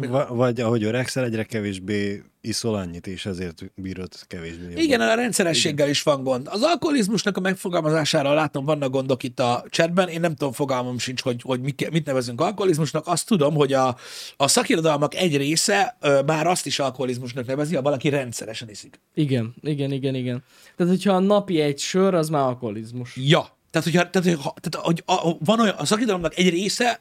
[0.00, 4.62] Va- vagy ahogy öregszel, egyre kevésbé iszol annyit, és ezért bírod kevésbé.
[4.62, 4.78] jobban.
[4.78, 6.48] Igen, a rendszerességgel is van gond.
[6.50, 10.08] Az alkoholizmusnak a megfogalmazására látom, vannak gondok itt a chatben.
[10.08, 13.06] Én nem tudom, fogalmam sincs, hogy, hogy mit, mit nevezünk alkoholizmusnak.
[13.06, 13.96] Azt tudom, hogy a,
[14.36, 19.00] a szakirodalmak egy része ö, már azt is alkoholizmusnak nevezi, ha valaki rendszeresen iszik.
[19.14, 20.42] Igen, igen, igen, igen.
[20.76, 23.16] Tehát, hogyha a napi egy sör, az már alkoholizmus.
[23.16, 23.56] Ja.
[23.70, 27.00] Tehát, hogyha, tehát, hogy, ha- tehát hogy a, van olyan, a szakirodalomnak egy része,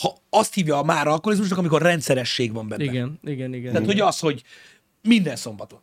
[0.00, 2.84] ha azt hívja már alkoholizmusnak, amikor rendszeresség van benne.
[2.84, 3.72] Igen, igen, igen.
[3.72, 4.42] Tehát, hogy az, hogy
[5.02, 5.80] minden szombaton.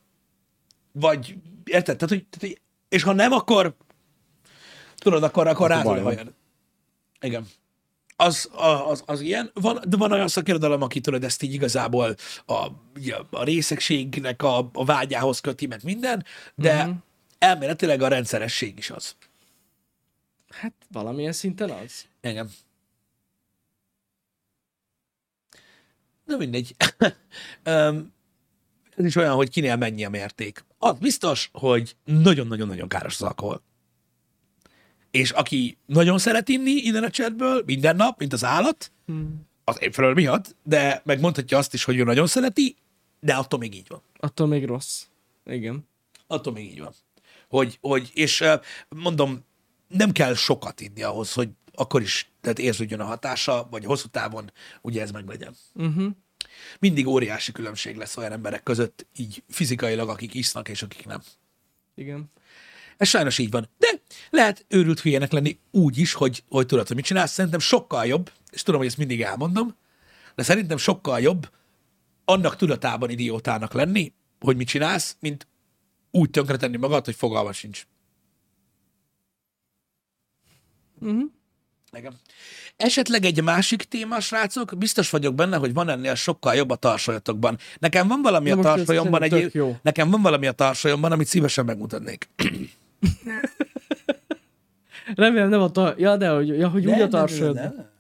[0.92, 1.98] Vagy, érted?
[1.98, 3.76] Tehát, hogy, tehát, hogy és ha nem, akkor
[4.96, 6.14] tudod, akkor, akkor a baj van.
[6.14, 6.34] hajad.
[7.22, 7.48] Igen.
[8.16, 9.52] Az, a- az, az ilyen.
[9.54, 12.68] Van, de van olyan szakirodalom, aki tudod, ezt így igazából a,
[13.30, 16.96] a részegségnek a, a vágyához köti, meg minden, de uh-huh.
[17.38, 19.16] elméletileg a rendszeresség is az.
[20.50, 22.06] Hát valamilyen szinten az.
[22.22, 22.50] Igen.
[26.30, 26.76] Na mindegy.
[28.98, 30.66] Ez is olyan, hogy kinél mennyi a mérték.
[30.78, 33.62] Az biztos, hogy nagyon-nagyon-nagyon káros az alkohol.
[35.12, 39.48] És aki nagyon szeret inni innen a chatből, minden nap, mint az állat, Hmm.
[39.64, 42.76] az én felől miatt, de megmondhatja azt is, hogy ő nagyon szereti,
[43.20, 44.02] de attól még így van.
[44.18, 45.04] Attól még rossz.
[45.46, 45.88] Igen.
[46.28, 46.94] Attól még így van.
[47.48, 48.44] Hogy, hogy és
[48.90, 49.46] mondom,
[49.88, 54.52] nem kell sokat inni ahhoz, hogy akkor is tehát érződjön a hatása, vagy hosszú távon
[54.82, 55.56] ugye ez meglegyen.
[55.74, 56.12] Uh-huh.
[56.80, 61.22] Mindig óriási különbség lesz olyan emberek között, így fizikailag, akik isznak, és akik nem.
[61.96, 62.32] Igen.
[62.98, 63.70] Ez sajnos így van.
[63.78, 63.88] De
[64.30, 67.32] lehet őrült hülyének lenni úgy is, hogy, hogy tudod, hogy mit csinálsz.
[67.32, 69.76] Szerintem sokkal jobb, és tudom, hogy ezt mindig elmondom,
[70.36, 71.50] de szerintem sokkal jobb
[72.26, 75.48] annak tudatában idiótának lenni, hogy mit csinálsz, mint
[76.12, 77.88] úgy tönkretenni magad, hogy fogalma sincs.
[81.00, 81.32] Uh-huh.
[81.98, 82.14] Igen.
[82.78, 87.58] Esetleg egy másik téma, srácok, biztos vagyok benne, hogy van ennél sokkal jobb a tarsolyatokban.
[87.80, 89.78] Nekem van valami a tarsolyomban, egy, jó.
[89.82, 92.30] nekem van valami a tarsolyomban, amit szívesen megmutatnék.
[95.16, 95.96] Remélem nem a tar...
[95.98, 97.56] Ja, de hogy, ja, hogy úgy a tarsod.
[97.56, 97.98] nem.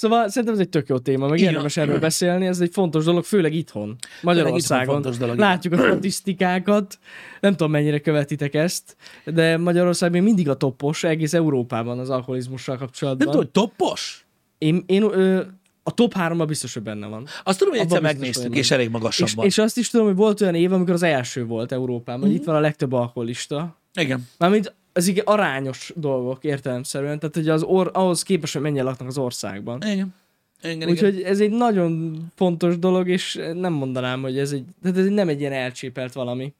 [0.00, 3.24] Szóval szerintem ez egy tök jó téma, meg érdemes erről beszélni, ez egy fontos dolog,
[3.24, 4.94] főleg itthon, Magyarországon.
[4.94, 6.98] fontos dolog, Látjuk a statisztikákat,
[7.40, 12.74] nem tudom mennyire követitek ezt, de Magyarország még mindig a toppos egész Európában az alkoholizmussal
[12.74, 13.26] Nem kapcsolatban.
[13.26, 14.26] tudom, hogy toppos?
[14.58, 15.42] Én, én ö,
[15.82, 17.26] a top háromban biztos, hogy benne van.
[17.44, 18.78] Azt tudom, hogy egyszer megnéztük, és nem.
[18.78, 21.72] elég magasan És, és azt is tudom, hogy volt olyan év, amikor az első volt
[21.72, 23.78] Európában, hogy itt van a legtöbb alkoholista.
[23.94, 24.28] Igen.
[24.38, 29.08] Mármint az igen arányos dolgok értelemszerűen, tehát hogy az or, ahhoz képest, hogy mennyien laknak
[29.08, 29.82] az országban.
[29.82, 30.14] Igen.
[30.62, 30.88] Igen, igen.
[30.88, 35.28] Úgyhogy ez egy nagyon fontos dolog, és nem mondanám, hogy ez egy, tehát ez nem
[35.28, 36.54] egy ilyen elcsépelt valami.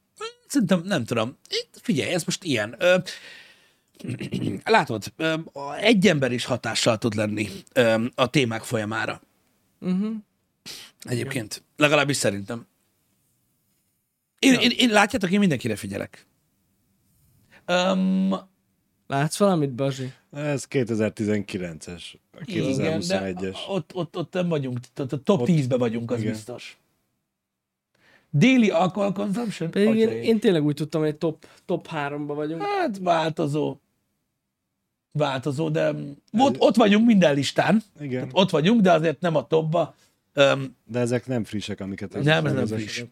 [0.46, 1.36] Szerintem nem tudom.
[1.72, 2.74] Figyelj, ez most ilyen.
[2.78, 2.96] Ö,
[4.64, 5.34] látod, ö,
[5.80, 9.20] egy ember is hatással tud lenni ö, a témák folyamára.
[9.80, 10.14] Uh-huh.
[11.02, 11.62] Egyébként.
[11.76, 12.66] Legalábbis szerintem.
[14.38, 16.26] Én, én, én látjátok, én mindenkire figyelek.
[17.70, 18.34] Um,
[19.06, 20.12] Látsz valamit, Bazsi?
[20.32, 22.02] Ez 2019-es,
[22.44, 23.56] igen, de 2021-es.
[23.68, 26.32] ott, ott, ott nem vagyunk, a top 10-be vagyunk, az igen.
[26.32, 26.78] biztos.
[28.32, 29.70] Daily alcohol consumption?
[29.70, 32.62] Pedig én, én tényleg úgy tudtam, hogy top, top 3-ba vagyunk.
[32.62, 33.76] Hát változó.
[35.12, 35.94] Változó, de
[36.32, 37.82] ott, ott vagyunk minden listán.
[38.00, 39.94] Igen, Ott vagyunk, de azért nem a topba.
[40.34, 43.04] Um, de ezek nem frissek, amiket Nem, ez nem friss.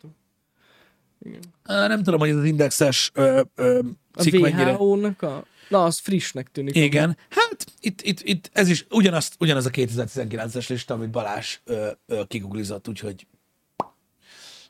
[1.21, 1.41] igen.
[1.65, 3.81] Nem tudom, hogy ez az indexes ö, ö,
[4.23, 4.73] cikk mennyire...
[4.73, 5.45] WHO-nak a...
[5.69, 6.75] Na, az frissnek tűnik.
[6.75, 7.17] Igen.
[7.29, 12.23] Hát itt, itt, itt ez is ugyanaz, ugyanaz a 2019-es lista, amit Balázs ö, ö,
[12.27, 13.27] kiguglizott, úgyhogy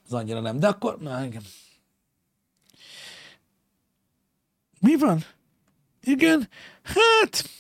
[0.07, 0.59] az annyira nem.
[0.59, 1.43] De akkor, na igen.
[4.81, 5.25] Mi van?
[6.03, 6.49] Igen,
[6.83, 7.51] hát...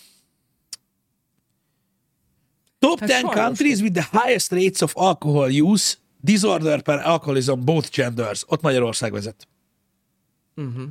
[2.78, 3.34] Top Hát 10 sajnos.
[3.34, 8.44] countries with the highest rates of alcohol use, disorder per alcoholism, both genders.
[8.46, 9.48] Ott Magyarország vezet.
[10.58, 10.82] Uh-huh.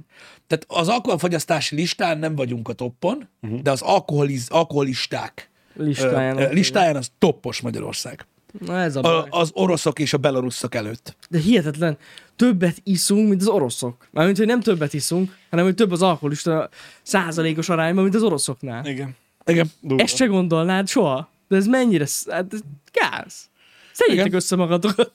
[0.47, 3.61] Tehát az alkoholfogyasztási listán nem vagyunk a toppon, uh-huh.
[3.61, 6.37] de az alkoholiz, alkoholisták Listáján.
[6.37, 8.25] ö, ö, listáján az toppos Magyarország.
[8.59, 9.27] Na ez a A, baj.
[9.29, 11.15] az oroszok és a belarusszok előtt.
[11.29, 11.97] De hihetetlen,
[12.35, 14.07] többet iszunk, mint az oroszok.
[14.11, 16.69] Mármint, hogy nem többet iszunk, hanem hogy több az alkoholista
[17.01, 18.85] százalékos arányban, mint az oroszoknál.
[18.85, 19.15] Igen.
[19.45, 19.71] Igen.
[19.81, 20.03] Durva.
[20.03, 21.29] Ezt se gondolnád soha.
[21.47, 22.59] De ez mennyire, hát ez
[22.91, 23.49] gáz.
[23.93, 25.11] Szedjétek össze magatokat.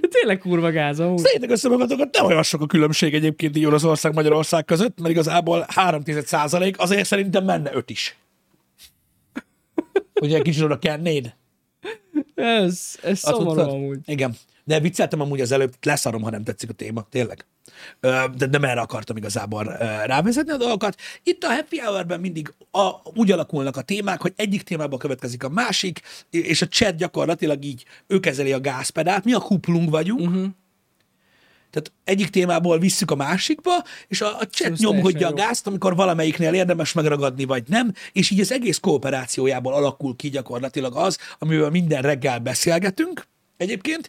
[0.00, 1.18] De tényleg kurva gáz amúgy.
[1.18, 5.66] Szétek össze magatokat, nem olyan sok a különbség egyébként így Oroszország Magyarország között, mert igazából
[5.68, 8.16] 3 százalék, azért szerintem menne 5 is.
[10.20, 11.34] Ugye kicsit oda kennéd.
[12.34, 13.98] Ez, ez szomorú amúgy.
[14.04, 14.36] Igen.
[14.64, 17.46] De vicceltem amúgy az előbb, leszarom, ha nem tetszik a téma, tényleg.
[18.36, 19.64] De nem erre akartam igazából
[20.06, 20.96] rávezetni a dolgokat.
[21.22, 25.48] Itt a Happy Hour-ben mindig a, úgy alakulnak a témák, hogy egyik témában következik a
[25.48, 26.00] másik,
[26.30, 30.46] és a chat gyakorlatilag így ő kezeli a gázpedált, mi a kuplung vagyunk, uh-huh.
[31.70, 33.72] tehát egyik témából visszük a másikba,
[34.08, 38.40] és a, a chat nyomkodja a gázt, amikor valamelyiknél érdemes megragadni, vagy nem, és így
[38.40, 44.08] az egész kooperációjából alakul ki gyakorlatilag az, amivel minden reggel beszélgetünk egyébként,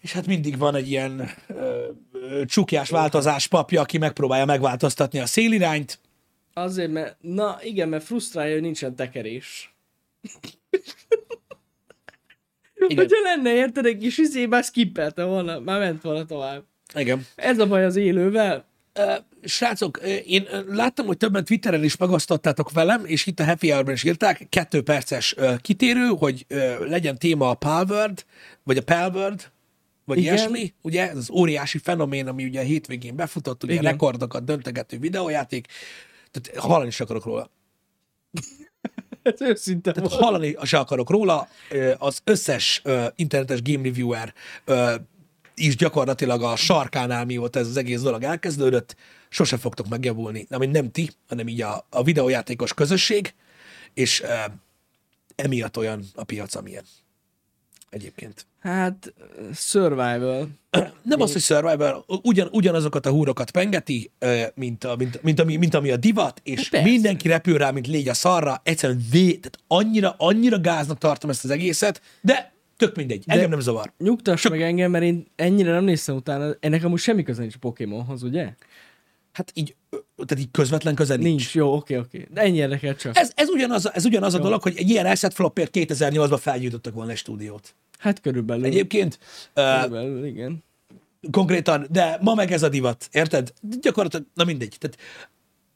[0.00, 1.86] és hát mindig van egy ilyen ö,
[2.46, 5.98] csukjás változás papja, aki megpróbálja megváltoztatni a szélirányt.
[6.52, 9.74] Azért, mert, na igen, mert frusztrálja, hogy nincsen tekerés.
[12.74, 12.96] Igen.
[12.96, 16.64] Hogyha lenne, érted, egy kis izé, már skippelte volna, már ment volna tovább.
[16.94, 17.26] Igen.
[17.34, 18.64] Ez a baj az élővel.
[18.92, 23.94] Ö, Srácok, én láttam, hogy többen Twitteren is megosztottátok velem, és itt a Happy Hour-ben
[23.94, 28.24] is írták, kettő perces ö, kitérő, hogy ö, legyen téma a Palword,
[28.62, 29.50] vagy a Palword,
[30.10, 30.34] vagy Igen.
[30.34, 33.84] ilyesmi, ugye, ez az óriási fenomén, ami ugye a hétvégén befutott, ugye Igen.
[33.84, 35.66] rekordokat döntegető videójáték,
[36.30, 37.50] tehát hallani is akarok róla.
[39.22, 40.22] Ez őszinte Tehát volt.
[40.22, 41.48] hallani se akarok róla,
[41.98, 42.82] az összes
[43.14, 44.34] internetes game reviewer
[45.54, 48.96] is gyakorlatilag a sarkánál, mióta ez az egész dolog elkezdődött,
[49.28, 50.46] sose fogtok megjavulni.
[50.48, 53.34] Nem, nem ti, hanem így a, a videójátékos közösség,
[53.94, 54.22] és
[55.34, 56.84] emiatt olyan a piac, amilyen.
[57.90, 58.46] Egyébként.
[58.60, 59.14] Hát,
[59.54, 60.48] survival.
[61.02, 64.10] Nem az, hogy Survivor, ugyan, ugyanazokat a húrokat pengeti,
[64.54, 66.88] mint, a, mint, mint, ami, mint ami a divat, és Persze.
[66.88, 71.44] mindenki repül rá, mint légy a szarra, egyszerűen vé, tehát annyira, annyira gáznak tartom ezt
[71.44, 73.92] az egészet, de tök mindegy, engem nem zavar.
[73.98, 76.54] Nyugtass meg engem, mert én ennyire nem néztem utána.
[76.60, 78.54] Ennek amúgy semmi köze nincs Pokémonhoz, ugye?
[79.32, 79.74] Hát így,
[80.26, 81.26] tehát így közvetlen köze nincs.
[81.26, 81.54] Nincs.
[81.54, 82.26] Jó, oké, oké.
[82.30, 83.16] De ennyi érdekel csak.
[83.16, 87.10] Ez, ez ugyanaz, ez ugyanaz a dolog, hogy egy ilyen asset flopért 2008-ban felgyújtottak volna
[87.10, 87.74] egy stúdiót.
[88.00, 88.64] Hát körülbelül.
[88.64, 89.18] Egyébként
[89.54, 90.64] Körülbelül, igen.
[91.30, 93.52] konkrétan, de ma meg ez a divat, érted?
[93.80, 94.76] Gyakorlatilag, na mindegy.
[94.78, 94.98] Tehát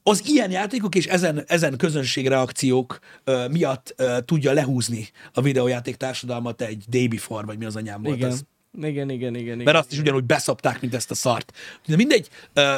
[0.03, 6.63] az ilyen játékok és ezen, ezen közönségreakciók ö, miatt ö, tudja lehúzni a videójáték társadalmat
[6.63, 8.31] egy Day Before, vagy mi az anyám volt Igen.
[8.31, 8.45] az.
[8.77, 9.57] Igen, igen, igen, igen.
[9.59, 11.53] Mert azt is ugyanúgy beszopták, mint ezt a szart.
[11.87, 12.75] De mindegy, ö,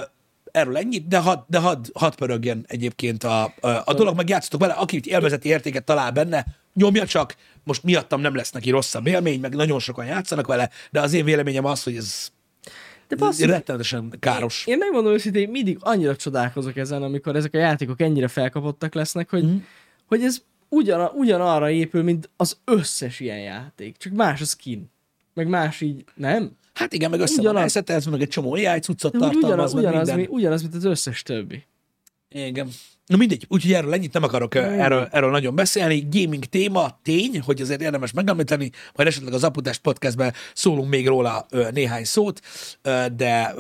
[0.57, 4.61] erről ennyit, de hadd de had, had pörögjen egyébként a, a, a dolog, meg játszatok
[4.61, 9.41] vele, aki élvezeti értéket talál benne, nyomja csak, most miattam nem lesz neki rosszabb élmény,
[9.41, 12.29] meg nagyon sokan játszanak vele, de az én véleményem az, hogy ez
[13.09, 14.67] De basszus, rettenetesen káros.
[14.67, 19.45] Én megmondom őszintén, mindig annyira csodálkozok ezen, amikor ezek a játékok ennyire felkapottak lesznek, hogy,
[19.45, 19.57] mm.
[20.07, 23.97] hogy ez ugyan, ugyanarra épül, mint az összes ilyen játék.
[23.97, 24.91] Csak más a skin.
[25.35, 26.57] Meg más így, nem?
[26.75, 27.63] Hát igen, meg össze van Ugyanaz.
[27.63, 31.65] eszetelzve, meg egy csomó AI cuccot tartalmaz, ugyanaz, ugyanaz, ugyanaz, mint az összes többi.
[32.29, 32.69] Igen.
[33.07, 36.07] Na mindegy, úgyhogy erről ennyit nem akarok erről, erről nagyon beszélni.
[36.11, 41.47] Gaming téma, tény, hogy azért érdemes megemlíteni, majd esetleg az Aputest podcastben szólunk még róla
[41.71, 42.41] néhány szót,
[43.17, 43.55] de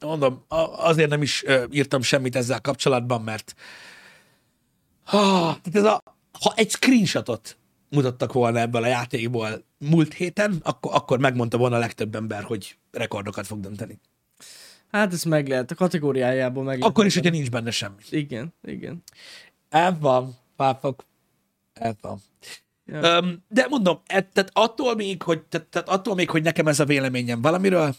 [0.00, 0.44] mondom,
[0.76, 3.54] azért nem is írtam semmit ezzel kapcsolatban, mert
[5.04, 6.02] ha, ez a,
[6.40, 7.58] ha egy screenshotot
[7.90, 12.78] mutattak volna ebből a játékból múlt héten, akkor, akkor megmondta volna a legtöbb ember, hogy
[12.90, 13.98] rekordokat fog dönteni.
[14.90, 16.90] Hát ez meg lehet, a kategóriájából meg lehet.
[16.90, 18.02] Akkor is, hogyha nincs benne semmi.
[18.10, 19.02] Igen, igen.
[19.68, 21.04] El van, pápok.
[21.74, 22.20] El van.
[22.86, 23.20] Ja.
[23.20, 26.80] Um, de mondom, et, tehát attól még, hogy, tehát, tehát attól még, hogy nekem ez
[26.80, 27.94] a véleményem valamiről,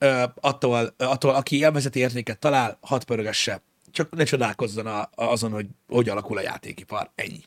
[0.00, 3.62] uh, attól, attól, aki élvezeti értéket talál, hat pörögesse.
[3.90, 7.10] Csak ne csodálkozzon a, a, azon, hogy hogy alakul a játékipar.
[7.14, 7.44] Ennyi.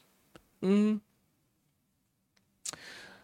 [0.66, 0.94] Mm.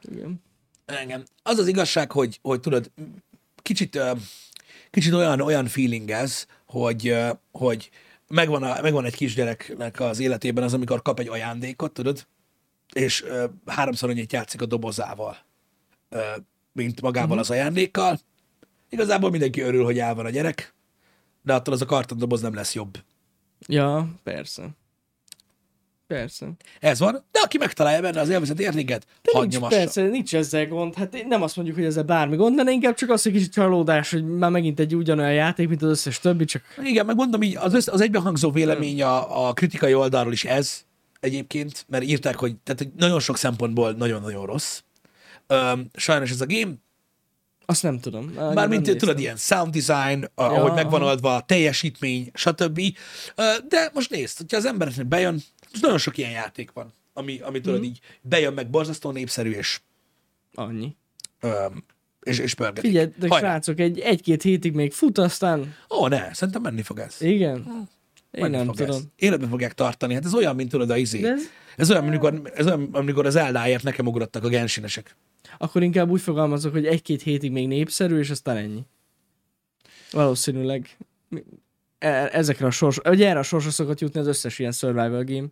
[0.02, 0.44] Igen.
[0.86, 1.24] Engem.
[1.44, 2.92] Az az igazság, hogy, hogy tudod,
[3.62, 4.12] kicsit, ö,
[4.92, 7.16] kicsit olyan, olyan feeling ez, hogy,
[7.52, 7.90] hogy
[8.28, 12.28] megvan, a, megvan egy kisgyereknek az életében az, amikor kap egy ajándékot, tudod,
[12.94, 15.38] és ö, háromszor annyit játszik a dobozával,
[16.10, 16.22] ö,
[16.72, 18.20] mint magával az ajándékkal.
[18.90, 20.74] Igazából mindenki örül, hogy el van a gyerek,
[21.42, 22.98] de attól az a kartondoboz nem lesz jobb.
[23.68, 24.70] Ja, persze.
[26.10, 26.52] Persze.
[26.80, 29.78] Ez van, de aki megtalálja benne az élvezet értéket, De nincs, nyomassa.
[29.78, 30.96] persze, nincs ezzel gond.
[30.96, 33.52] Hát én nem azt mondjuk, hogy ezzel bármi gond lenne, inkább csak az, hogy kicsit
[33.52, 37.42] csalódás, hogy már megint egy ugyanolyan játék, mint az összes többi, csak Igen, meg mondom
[37.42, 40.82] így, az, össz, az egybehangzó vélemény a, a kritikai oldalról is ez
[41.20, 44.82] egyébként, mert írták, hogy, tehát, hogy nagyon sok szempontból nagyon-nagyon rossz.
[45.48, 46.72] Öm, sajnos ez a game,
[47.66, 48.26] azt nem tudom.
[48.54, 51.10] mármint nem tudod, ilyen sound design, Ja, ahogy megvan aha.
[51.10, 52.82] oldva, teljesítmény, stb.
[53.68, 55.42] De most nézd, hogyha az embereknek bejön,
[55.72, 59.80] most nagyon sok ilyen játék van, ami, ami tudod így bejön meg borzasztó népszerű, és,
[60.54, 60.96] Annyi.
[61.40, 61.84] öm,
[62.22, 62.90] és, és pörgetik.
[62.90, 63.48] Figyelj, de Hajrá.
[63.48, 67.22] srácok, egy, egy-két hétig még fut, aztán Ó, ne, szerintem menni fog ez.
[67.22, 67.88] igen.
[68.32, 68.96] Én Menni nem fog tudom.
[68.96, 69.04] Ez.
[69.16, 70.14] Életbe fogják tartani.
[70.14, 71.20] Hát ez olyan, mint tudod, a izé.
[71.20, 71.44] De ez-
[71.78, 75.16] Ez olyan, amikor, ez olyan, amikor az Eldáért nekem ugrottak a gensinesek.
[75.58, 78.82] Akkor inkább úgy fogalmazok, hogy egy-két hétig még népszerű, és aztán ennyi.
[80.12, 80.98] Valószínűleg
[82.32, 85.48] ezekre a sors, ugye erre a sorsra szokott jutni az összes ilyen survival game.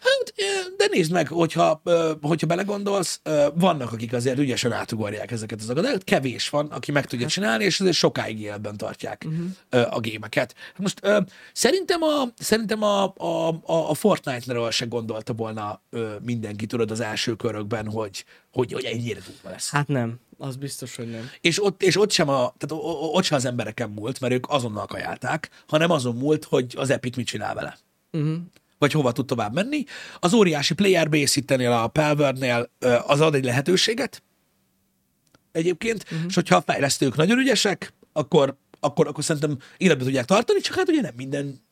[0.00, 3.20] Hát, eh, de nézd meg, hogyha, ö, hogyha belegondolsz,
[3.54, 7.80] vannak, akik azért ügyesen átugorják ezeket az akadályokat, kevés van, aki meg tudja csinálni, és
[7.80, 9.96] azért sokáig életben tartják uh-huh.
[9.96, 10.54] a gémeket.
[10.76, 11.20] Most ö,
[11.52, 15.80] szerintem a, szerintem a, a, a, Fortnite-ról se gondolta volna
[16.22, 18.24] mindenki, tudod, az első körökben, hogy,
[18.54, 19.70] hogy, hogy ennyire durva lesz.
[19.70, 21.30] Hát nem, az biztos, hogy nem.
[21.40, 24.86] És ott, és ott sem, a, tehát ott sem az embereken múlt, mert ők azonnal
[24.86, 27.78] kajálták, hanem azon múlt, hogy az Epic mit csinál vele.
[28.12, 28.36] Uh-huh.
[28.78, 29.84] Vagy hova tud tovább menni.
[30.18, 34.22] Az óriási player base ittenél a Palworld-nél ö, az ad egy lehetőséget
[35.52, 36.26] egyébként, uh-huh.
[36.28, 40.88] és hogyha a fejlesztők nagyon ügyesek, akkor, akkor, akkor szerintem életbe tudják tartani, csak hát
[40.88, 41.62] ugye nem minden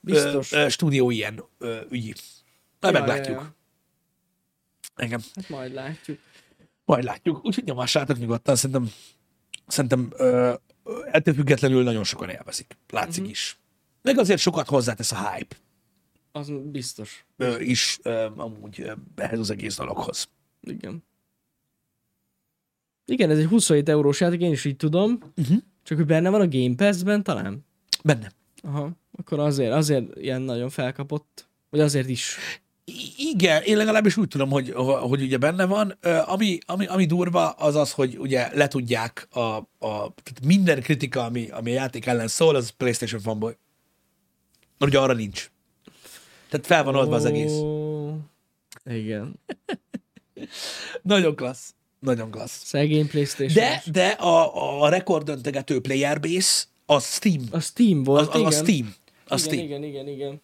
[0.00, 0.52] Biztos.
[0.52, 2.14] Ö, ö, stúdió ilyen ö, ügyi.
[2.80, 3.36] Majd Ja, meglátjuk.
[3.36, 3.54] ja, ja.
[4.96, 5.20] Engem.
[5.34, 6.18] Hát majd látjuk.
[6.86, 7.44] Majd látjuk.
[7.44, 8.90] Úgyhogy nyomassátok nyugodtan, szerintem,
[9.66, 10.54] szerintem ö,
[11.10, 12.76] ettől függetlenül nagyon sokan élvezik.
[12.90, 13.30] Látszik uh-huh.
[13.30, 13.58] is.
[14.02, 15.56] Meg azért sokat hozzátesz a hype
[16.32, 17.26] Az biztos.
[17.36, 20.28] ö, is ö, amúgy ö, ehhez az egész dologhoz.
[20.60, 21.04] Igen.
[23.04, 25.18] Igen, ez egy 27 eurós játék, én is így tudom.
[25.36, 25.56] Uh-huh.
[25.82, 27.64] Csak hogy benne van a Game Pass-ben talán?
[28.04, 28.32] Benne.
[28.62, 28.90] Aha.
[29.12, 31.48] Akkor azért, azért ilyen nagyon felkapott.
[31.70, 32.38] Vagy azért is.
[33.16, 35.98] Igen, én legalábbis úgy tudom, hogy, hogy ugye benne van.
[36.26, 39.64] Ami, ami, ami durva, az az, hogy ugye letudják a, a
[40.22, 43.56] tehát minden kritika, ami, ami a játék ellen szól, az PlayStation fanboy.
[44.78, 45.50] Mert ugye arra nincs.
[46.48, 47.60] Tehát fel van oldva az egész.
[48.84, 49.40] Igen.
[51.02, 51.74] Nagyon klassz.
[52.00, 52.64] Nagyon klassz.
[52.64, 53.54] Szegény Playstation.
[53.54, 57.42] De, de a, a rekordöntegető player base az Steam.
[57.50, 58.46] A Steam volt, Az, az, igen.
[58.46, 58.94] a Steam.
[59.28, 59.64] A igen, Steam.
[59.64, 60.42] igen, igen, igen.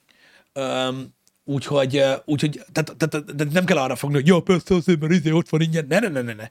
[0.54, 1.14] Um,
[1.44, 5.30] úgyhogy, úgyhogy tehát, tehát, tehát, nem kell arra fogni, hogy jó, persze azért, mert izé
[5.30, 5.86] ott van ingyen.
[5.88, 6.50] Ne, ne, ne, ne, ne.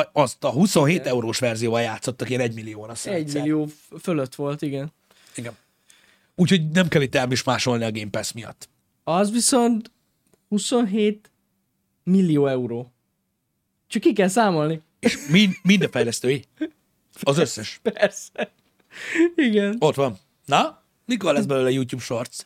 [0.00, 2.90] A, azt a 27 eurós verzióval játszottak ilyen egy millióan.
[2.90, 3.68] Azt hiszem Egy millió
[4.00, 4.92] fölött volt, igen.
[5.34, 5.52] Igen.
[6.34, 8.68] Úgyhogy nem kell itt elmismásolni a Game Pass miatt.
[9.04, 9.90] Az viszont
[10.48, 11.30] 27
[12.04, 12.92] millió euró.
[13.86, 14.80] Csak ki kell számolni.
[15.00, 16.44] És mind, mind a fejlesztői.
[17.22, 17.80] Az összes.
[17.82, 18.52] Persze.
[19.34, 19.76] Igen.
[19.78, 20.18] Ott van.
[20.44, 20.82] Na?
[21.04, 22.44] Mikor lesz belőle YouTube Shorts?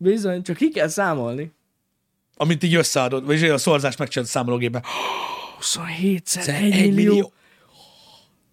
[0.00, 1.52] Bizony, csak ki kell számolni.
[2.36, 4.82] Amit így összeadod, vagy a szorzás megcsinált a számológépben.
[5.60, 7.12] 27-szer Egy 1 millió.
[7.12, 7.32] millió.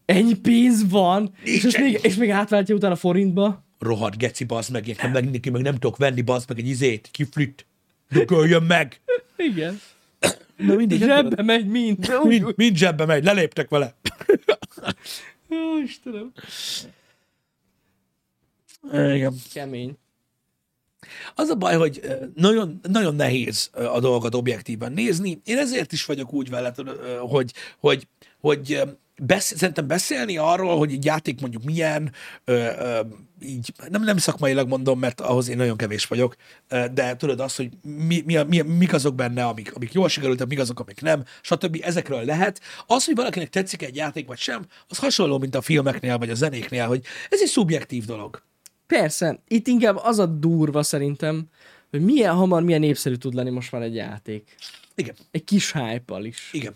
[0.05, 1.91] Ennyi pénz van, és, Nincs ennyi.
[1.91, 3.63] még, és még átváltja utána forintba.
[3.79, 7.07] rohadt geci, bazd meg, nekem meg, neki meg nem tudok venni, bazd meg egy izét,
[7.11, 7.65] kiflit.
[8.09, 9.01] Dököljön meg.
[9.37, 9.79] Igen.
[10.57, 10.99] Na mindegy.
[10.99, 11.45] nem Zsebbe tudod.
[11.45, 12.11] megy mind.
[12.23, 13.95] Mind, mind zsebbe megy, leléptek vele.
[15.51, 16.31] Ó, Istenem.
[18.93, 19.33] Igen.
[19.53, 19.97] Kemény.
[21.35, 22.01] Az a baj, hogy
[22.35, 25.41] nagyon, nagyon nehéz a dolgokat objektíven nézni.
[25.45, 26.73] Én ezért is vagyok úgy vele,
[27.19, 28.07] hogy, hogy,
[28.39, 28.81] hogy ö,
[29.21, 32.11] besz, szerintem beszélni arról, hogy egy játék mondjuk milyen,
[32.43, 32.99] ö,
[33.41, 36.35] így nem, nem szakmailag mondom, mert ahhoz én nagyon kevés vagyok,
[36.93, 40.59] de tudod azt, hogy mi, mi, mi, mik azok benne, amik, amik jól sikerültek, mik
[40.59, 41.81] azok, amik nem, stb.
[41.81, 42.61] Ezekről lehet.
[42.87, 46.35] Az, hogy valakinek tetszik egy játék, vagy sem, az hasonló, mint a filmeknél, vagy a
[46.35, 48.43] zenéknél, hogy ez egy szubjektív dolog.
[48.88, 51.45] Persze, itt inkább az a durva szerintem,
[51.89, 54.55] hogy milyen hamar, milyen népszerű tud lenni most már egy játék.
[54.95, 56.49] Igen, Egy kis hype is.
[56.53, 56.73] igen.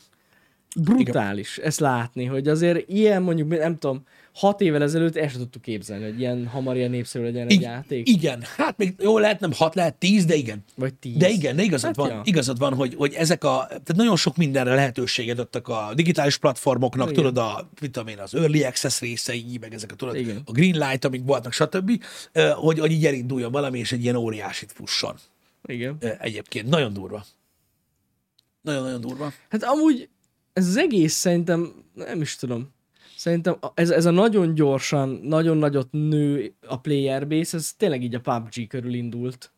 [0.82, 1.68] Brutális Igen.
[1.70, 4.04] ezt látni, hogy azért ilyen mondjuk, nem tudom,
[4.34, 7.62] hat évvel ezelőtt el sem tudtuk képzelni, hogy ilyen hamar ilyen népszerű legyen egy I-
[7.62, 8.10] játék.
[8.10, 10.64] Igen, hát még jó lehet, nem hat, lehet tíz, de igen.
[10.76, 11.18] Vagy tíz.
[11.18, 12.22] De igen, de igazad Hát van, ja.
[12.24, 17.10] igazad van, hogy, hogy ezek a, tehát nagyon sok mindenre lehetőséget adtak a digitális platformoknak,
[17.10, 17.24] Igen.
[17.24, 20.42] tudod, a, mit tudom én, az Early Access részei, meg ezek a, tudod, Igen.
[20.46, 22.04] a Greenlight, amik voltak, stb.,
[22.56, 25.16] hogy, hogy így elinduljon valami, és egy ilyen óriásit fusson.
[25.66, 25.98] Igen.
[26.20, 27.26] Egyébként nagyon durva.
[28.62, 29.32] Nagyon-nagyon durva.
[29.50, 30.10] Hát amúgy
[30.54, 32.70] ez az egész szerintem, nem is tudom,
[33.18, 38.04] szerintem a- ez, ez a nagyon gyorsan, nagyon nagyot nő a player base, ez tényleg
[38.04, 39.52] így a PUBG körül indult.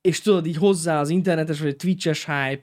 [0.00, 2.62] És tudod, így hozzá az internetes vagy a Twitches hype,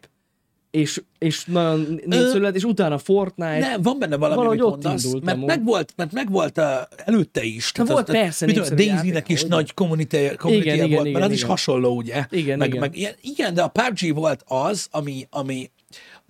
[0.72, 3.60] és, és nagyon népszerű lett, és utána Fortnite.
[3.60, 5.50] Nem, van benne valami, Valahogy amit ott mondasz, indult mert amúgy.
[5.50, 6.66] megvolt, mert megvolt uh,
[7.06, 7.72] előtte is.
[7.72, 10.96] Tehát volt persze mit tudom, Daisy-nek játék, is hogy- nagy community, community Igen, volt, igen,
[11.02, 11.50] mert igen, az is igen.
[11.50, 12.26] hasonló, ugye?
[12.30, 12.80] Igen, meg, igen.
[12.80, 15.70] Meg, ilyen, igen, de a PUBG volt az, ami, ami,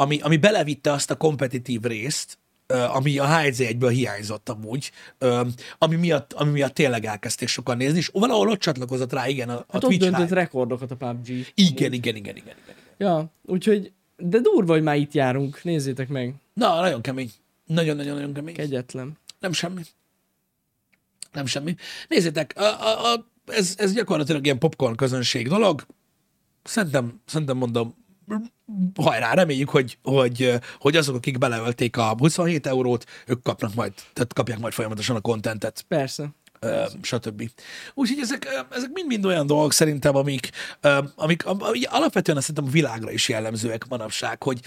[0.02, 2.38] ami, ami belevitte azt a kompetitív részt,
[2.68, 4.92] ami a H1Z1-ből hiányzott amúgy,
[5.78, 9.54] ami miatt, ami miatt tényleg elkezdték sokan nézni, és valahol ott csatlakozott rá, igen, a,
[9.54, 10.36] a hát ott Twitch döntött hype.
[10.36, 11.28] rekordokat a PUBG.
[11.30, 12.56] Igen, igen, igen, igen, igen.
[12.98, 17.32] Ja, úgyhogy, de durva, hogy már itt járunk, nézzétek meg, Na, nagyon kemény.
[17.66, 18.54] Nagyon-nagyon-nagyon kemény.
[18.56, 19.18] kegyetlen.
[19.40, 19.82] Nem semmi.
[21.32, 21.76] Nem semmi.
[22.08, 25.86] Nézzétek, a, a, a, ez, ez gyakorlatilag ilyen popcorn közönség dolog.
[26.64, 27.96] Szerintem, szerintem mondom,
[28.96, 34.34] hajrá, reméljük, hogy, hogy, hogy azok, akik beleölték a 27 eurót, ők kapnak majd, tehát
[34.34, 36.30] kapják majd folyamatosan a kontentet, Persze.
[36.60, 37.50] ö, stb.
[37.94, 40.50] Úgyhogy ezek, ezek mind-mind olyan dolgok szerintem, amik,
[41.16, 44.60] amik am- ami alapvetően azt szerintem a világra is jellemzőek manapság, hogy,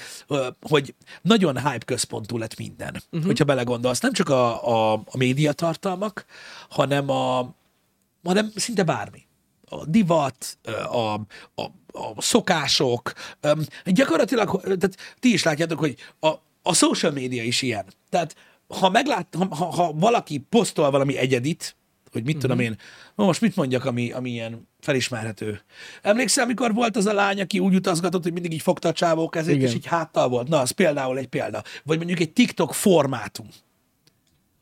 [0.61, 3.27] hogy nagyon hype központú lett minden, uh-huh.
[3.27, 4.01] hogyha belegondolsz.
[4.01, 6.25] Nem csak a, a, a médiatartalmak,
[6.69, 7.55] hanem a,
[8.23, 9.27] hanem szinte bármi.
[9.69, 10.59] A divat,
[10.91, 11.15] a,
[11.55, 11.63] a,
[11.93, 13.13] a szokások,
[13.85, 16.29] gyakorlatilag, tehát ti is látjátok, hogy a,
[16.63, 17.85] a social média is ilyen.
[18.09, 18.37] Tehát
[18.69, 21.77] ha, meglát, ha, ha, valaki posztol valami egyedit,
[22.13, 22.79] hogy mit tudom én,
[23.15, 25.61] na most mit mondjak, ami, ami ilyen felismerhető.
[26.03, 29.29] Emlékszel, amikor volt az a lány, aki úgy utazgatott, hogy mindig így fogta a csávó
[29.29, 29.69] kezét, Igen.
[29.69, 30.49] és így háttal volt?
[30.49, 31.63] Na, az például egy példa.
[31.83, 33.47] Vagy mondjuk egy TikTok formátum.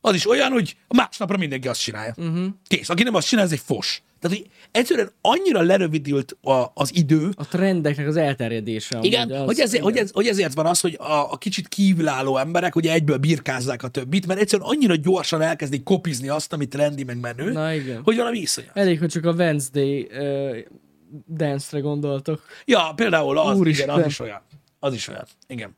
[0.00, 2.14] Az is olyan, hogy másnapra mindenki azt csinálja.
[2.16, 2.46] Uh-huh.
[2.66, 2.88] Kész.
[2.88, 4.02] Aki nem azt csinál, ez egy fos.
[4.22, 8.98] Tehát, hogy egyszerűen annyira lerövidült a, az idő, A trendeknek az elterjedése.
[9.02, 10.04] igen, az, hogy, ezért, hogy, igen.
[10.04, 13.88] ez, hogy ezért van az, hogy a, a kicsit kívülálló emberek ugye egyből birkázzák a
[13.88, 18.00] többit, mert egyszerűen annyira gyorsan elkezdik kopizni azt, amit trendi meg menő, Na igen.
[18.04, 18.76] hogy valami iszonyat.
[18.76, 20.56] Elég, hogy csak a Wednesday uh,
[21.28, 22.42] dance-re gondoltok.
[22.64, 23.88] Ja, például az, Úristen.
[23.88, 24.40] igen, az is olyan.
[24.78, 25.76] Az is olyan, igen.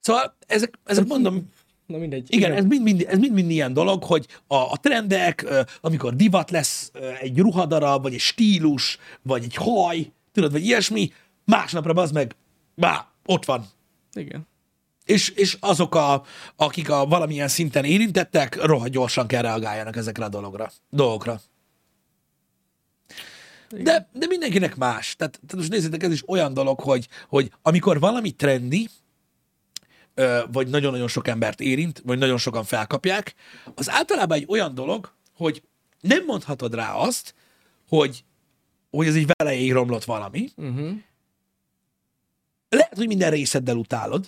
[0.00, 1.48] Szóval ezek, ezek mondom,
[1.86, 2.26] Na mindegy.
[2.32, 5.46] igen, ez mind-mind, ez mind-mind ilyen dolog, hogy a, a trendek,
[5.80, 11.12] amikor divat lesz egy ruhadarab, vagy egy stílus, vagy egy haj, tudod, vagy ilyesmi,
[11.44, 12.36] másnapra az meg,
[12.74, 13.66] bá, ott van,
[14.12, 14.46] igen.
[15.04, 16.24] És, és azok, a,
[16.56, 21.40] akik a valamilyen szinten érintettek, rohadt gyorsan kell reagáljanak ezekre a dologra, dolgokra.
[23.68, 25.16] De, de mindenkinek más.
[25.16, 28.88] Tehát, tehát most nézzétek, ez is olyan dolog, hogy, hogy amikor valami trendi,
[30.52, 33.34] vagy nagyon-nagyon sok embert érint, vagy nagyon sokan felkapják,
[33.74, 35.62] az általában egy olyan dolog, hogy
[36.00, 37.34] nem mondhatod rá azt,
[37.88, 38.24] hogy,
[38.90, 40.48] hogy ez így velejéig romlott valami.
[40.56, 40.92] Uh-huh.
[42.68, 44.26] Lehet, hogy minden részeddel utálod,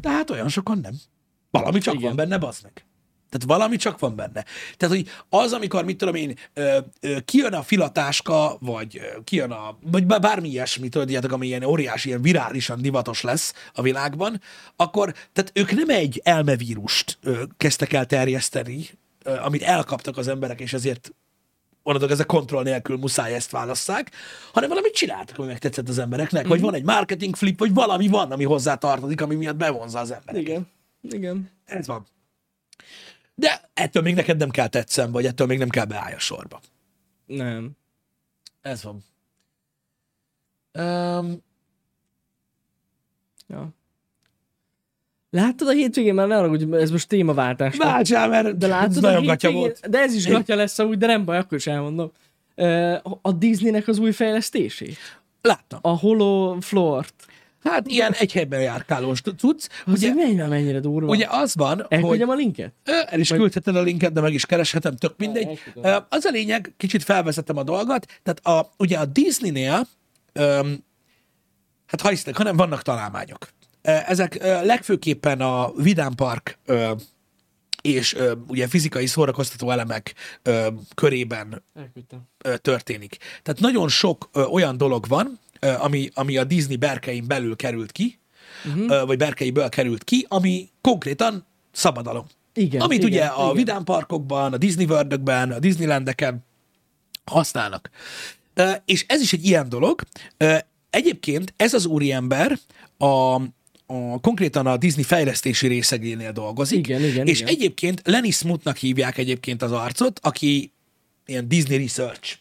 [0.00, 0.94] de hát olyan sokan nem.
[1.50, 2.06] Valami csak Igen.
[2.06, 2.85] van benne, bazd meg.
[3.28, 4.44] Tehát valami csak van benne.
[4.76, 9.50] Tehát, hogy az, amikor, mit tudom én, ö, ö, kijön a filatáska, vagy ö, kijön
[9.50, 14.40] a, vagy bár- bármi ilyesmi, tudjátok, ami ilyen óriási, ilyen virálisan divatos lesz a világban,
[14.76, 18.86] akkor, tehát ők nem egy elmevírust ö, kezdtek el terjeszteni,
[19.22, 21.10] ö, amit elkaptak az emberek, és ezért
[21.82, 24.10] onnantól ez a kontroll nélkül muszáj ezt válasszák,
[24.52, 26.50] hanem valamit csináltak, ami megtetszett az embereknek, Mhm.
[26.50, 30.10] vagy van egy marketing flip, vagy valami van, ami hozzá tartozik, ami miatt bevonza az
[30.10, 30.48] embereket.
[30.48, 30.66] Igen.
[31.10, 31.50] Igen.
[31.64, 32.06] Ez van.
[33.38, 36.60] De ettől még neked nem kell tetszem, vagy ettől még nem kell beállj a sorba.
[37.26, 37.70] Nem.
[38.60, 39.04] Ez van.
[40.72, 41.44] Um,
[43.48, 43.68] Ja.
[45.30, 47.76] Láttad a hétvégén már ne haragudj, ez most témaváltás.
[47.76, 49.90] Váltsál, mert De látod, ez a nagyon gatya volt.
[49.90, 52.12] de ez is gatya lesz amúgy, de nem baj, akkor is elmondom.
[53.22, 54.98] A Disneynek az új fejlesztését.
[55.42, 55.78] Láttam.
[55.82, 57.14] A Holo Floort.
[57.70, 59.68] Hát ilyen egy helyben járkálós cucc.
[59.86, 61.08] Az Ugye, mennyire, mennyire durva.
[61.08, 61.86] ugye az van, hogy...
[61.88, 62.72] Elküldjem a linket?
[62.84, 65.60] El is küldheted a linket, de meg is kereshetem, tök mindegy.
[66.08, 69.86] Az a lényeg, kicsit felvezetem a dolgot, tehát a, ugye a Disneynél,
[70.32, 70.84] öm,
[71.86, 73.48] hát ha hisznek, hanem vannak találmányok.
[73.82, 76.58] Ezek legfőképpen a Vidám Park
[77.86, 81.62] és ö, ugye fizikai szórakoztató elemek ö, körében
[82.42, 83.16] ö, történik.
[83.42, 88.18] Tehát nagyon sok ö, olyan dolog van, ami, ami a Disney berkein belül került ki,
[88.64, 89.06] uh-huh.
[89.06, 92.26] vagy berkeiből került ki, ami konkrétan szabadalom.
[92.54, 93.56] Igen, Amit igen, ugye a igen.
[93.56, 96.44] Vidám parkokban, a Disney world a Disneylandeken
[97.24, 97.90] használnak.
[98.84, 100.02] És ez is egy ilyen dolog.
[100.90, 102.58] Egyébként ez az úriember
[102.98, 103.06] a,
[103.86, 106.78] a konkrétan a Disney fejlesztési részegénél dolgozik.
[106.78, 107.52] Igen, igen, És igen.
[107.52, 110.72] egyébként Lenny Smutnak hívják egyébként az arcot, aki
[111.26, 112.36] ilyen Disney Research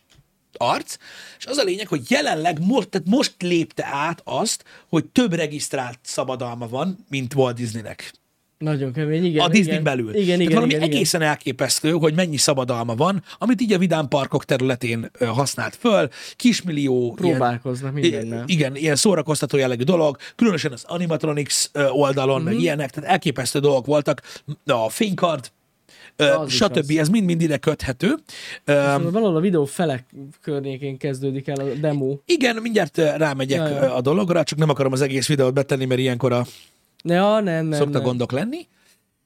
[0.58, 0.97] arc,
[1.38, 5.99] és az a lényeg, hogy jelenleg most, tehát most lépte át azt, hogy több regisztrált
[6.01, 8.14] szabadalma van, mint Walt Disneynek
[8.58, 9.45] Nagyon kemény, igen.
[9.45, 9.84] a Disney igen.
[9.84, 10.16] belül.
[10.16, 10.95] Igen, Tehát igen, valami igen, igen.
[10.95, 17.14] egészen elképesztő, hogy mennyi szabadalma van, amit így a Vidám parkok területén használt föl, kismillió
[17.14, 18.43] Próbálkoznak mindennel.
[18.47, 22.49] igen, ilyen szórakoztató jellegű dolog, különösen az animatronics oldalon, Mhm.
[22.49, 24.22] meg ilyenek, tehát elképesztő dolgok voltak,
[24.66, 25.51] a fénykard,
[26.18, 26.91] Az stb.
[26.97, 28.16] Ez mind-mind ide köthető.
[28.66, 30.03] Valahol a videó felek
[30.41, 32.18] környékén kezdődik el a demo.
[32.26, 33.82] igen, mindjárt rámegyek Ja, ja.
[33.82, 36.45] ö, a dologra, csak nem akarom az egész videót betenni, mert ilyenkor a
[37.03, 38.03] Ja, nem, nem, szoktak nem.
[38.03, 38.68] gondok lenni.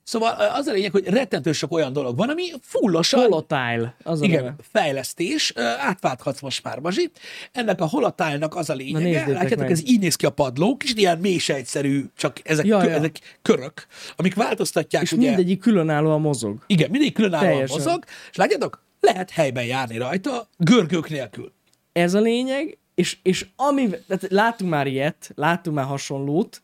[0.10, 4.26] Szóval az a lényeg, hogy rettentő sok olyan dolog van, ami fullosan Volatile, az a
[4.26, 4.56] Igen, neve.
[4.72, 7.12] fejlesztés, átválthatsz most már, Bazsi.
[7.52, 9.72] Ennek a holatálnak az a lényege, nézzétek látjátok, meg.
[9.72, 12.94] ez így néz ki a padló, kis ilyen mélysejtszerű, csak ezek, Ja, kö, ja.
[12.96, 13.86] ezek körök,
[14.16, 16.64] amik változtatják, És ugye, mindegyik különállóan mozog.
[16.68, 17.78] igen, mindig különállóan Teljesen.
[17.78, 21.52] mozog, és látjátok, lehet helyben járni rajta, görgők nélkül.
[21.92, 26.62] Ez a lényeg, és, és ami, tehát láttunk már ilyet, láttunk már hasonlót,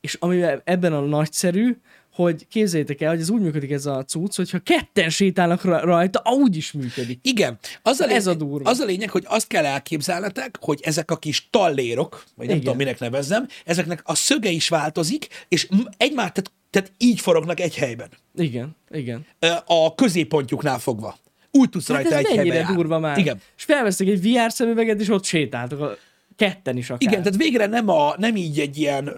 [0.00, 1.76] és ami ebben a nagyszerű,
[2.14, 6.22] hogy képzeljétek el, hogy ez úgy működik ez a cucc, hogyha ketten sétálnak ra- rajta,
[6.32, 7.18] úgy is működik.
[7.22, 8.70] Igen, az a, lényeg, Ez a durva.
[8.70, 12.60] az a lényeg, hogy azt kell elképzelnetek, hogy ezek a kis tallérok, vagy nem Igen.
[12.60, 17.74] tudom, minek nevezzem, ezeknek a szöge is változik, és egymás, tehát, tehát így forognak egy
[17.76, 18.08] helyben.
[18.36, 19.26] Igen, igen.
[19.66, 21.18] A középpontjuknál fogva.
[21.50, 22.74] Úgy tudsz Hát rajta ez egy helybe mennyire járni.
[22.74, 23.18] durva már.
[23.18, 23.40] Igen.
[23.56, 25.96] És felvesztek egy VR szemüveget, és ott sétáltak, a
[26.36, 27.02] ketten is akár.
[27.10, 29.08] Igen, tehát végre nem, a, nem így egy ilyen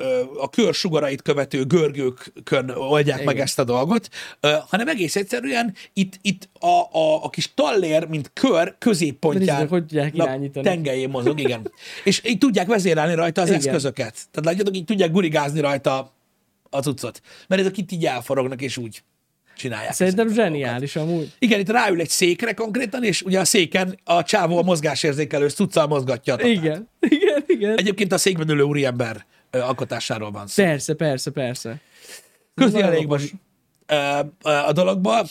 [0.40, 3.34] a kör sugarait követő görgőkön oldják Igen.
[3.34, 4.08] meg ezt a dolgot,
[4.68, 9.84] hanem egész egyszerűen itt, itt a, a, a kis tallér, mint kör középpontján
[10.52, 11.72] tengelyén mozog, igen.
[12.04, 13.60] És így tudják vezérelni rajta az Igen.
[13.60, 14.14] eszközöket.
[14.30, 16.14] Tehát látjátok, így tudják gurigázni rajta
[16.70, 17.20] a cuccot.
[17.48, 19.02] Mert ezek itt így elforognak, és úgy
[19.56, 19.92] csinálják.
[19.92, 21.32] Szerintem a zseniális amúgy.
[21.38, 25.86] Igen, itt ráül egy székre konkrétan, és ugye a széken a csávó a mozgásérzékelő cuccal
[25.86, 26.52] mozgatja a tatát.
[26.52, 27.78] Igen, igen, igen.
[27.78, 30.62] Egyébként a székben ülő úriember alkotásáról van szó.
[30.62, 31.80] Persze, persze, persze.
[32.74, 33.20] Elég okos.
[33.20, 33.34] most
[34.66, 35.26] a dologba,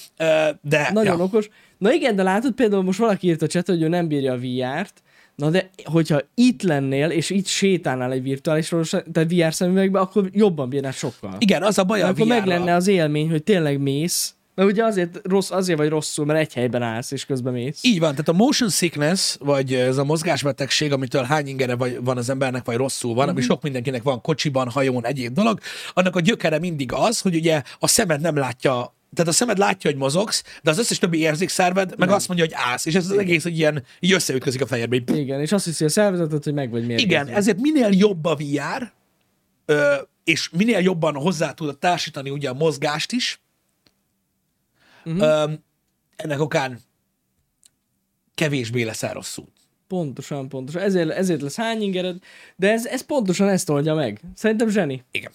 [0.61, 1.23] de Nagyon ja.
[1.23, 1.49] okos.
[1.77, 4.37] Na igen, de látod például most valaki írt a chat, hogy ő nem bírja a
[4.37, 5.03] VR-t,
[5.35, 10.29] Na de, hogyha itt lennél, és itt sétálnál egy virtuális valós- tehát VR szemüvegbe, akkor
[10.31, 11.35] jobban bírnál sokkal.
[11.39, 14.83] Igen, az a baj a akkor meg lenne az élmény, hogy tényleg mész, mert ugye
[14.83, 17.79] azért, rossz, azért vagy rosszul, mert egy helyben állsz, és közben mész.
[17.83, 22.17] Így van, tehát a motion sickness, vagy ez a mozgásbetegség, amitől hány ingere vagy, van
[22.17, 25.59] az embernek, vagy rosszul van, ami sok mindenkinek van kocsiban, hajón, egyéb dolog,
[25.93, 29.89] annak a gyökere mindig az, hogy ugye a szemed nem látja tehát a szemed látja,
[29.89, 33.17] hogy mozogsz, de az összes többi érzékszerved meg azt mondja, hogy állsz, és ez az
[33.17, 34.95] egész, hogy ilyen így összeütközik a fejedbe.
[34.95, 37.11] Így, Igen, és azt hiszi a szervezetet, hogy meg vagy mérgezve.
[37.21, 38.91] Igen, ezért minél jobb a VR,
[39.65, 43.39] ö, és minél jobban hozzá tudod társítani ugye a mozgást is,
[45.03, 45.19] Mhm.
[45.19, 45.51] ö,
[46.15, 46.79] ennek okán
[48.35, 49.45] kevésbé leszel rosszul.
[49.87, 50.81] Pontosan, pontosan.
[50.81, 52.17] Ezért, ezért lesz hány ingered,
[52.55, 54.19] de ez, ez pontosan ezt oldja meg.
[54.35, 55.03] Szerintem zseni.
[55.11, 55.31] Igen.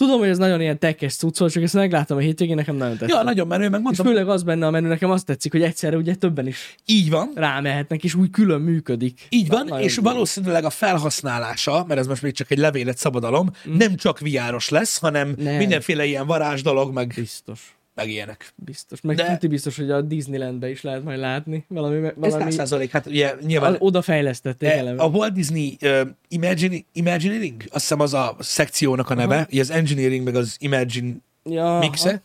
[0.00, 2.96] Tudom, hogy ez nagyon ilyen tekes cucc volt, csak ezt megláttam a hétvégén, nekem nagyon
[2.96, 3.16] tetszett.
[3.16, 5.96] Ja, nagyon menő, és megmondtam, főleg az benne a menü, nekem azt tetszik, hogy egyszerre
[5.96, 9.26] ugye többen is így van, rámehetnek, és úgy külön működik.
[9.28, 10.02] Így van, Nagyon és jó.
[10.02, 13.76] valószínűleg a felhasználása, mert ez most még csak egy levélet szabadalom, mm.
[13.76, 15.56] nem csak viáros lesz, hanem Nem.
[15.56, 17.74] mindenféle ilyen varázs dolog, meg, Biztos.
[17.94, 18.52] Meg ilyenek.
[18.56, 19.00] Biztos.
[19.00, 21.64] Meg De- biztos, hogy a Disneylandbe is lehet majd látni.
[21.68, 25.02] Valami, Ez valami 100 százalék, hát ugye nyilván oda fejlesztették eleve.
[25.02, 29.46] A Walt Disney uh, Imagine, Imagineering, azt hiszem az a szekciónak a neve, Aha.
[29.50, 31.14] ugye az Engineering meg az Imagine
[31.44, 32.22] ja, mixe.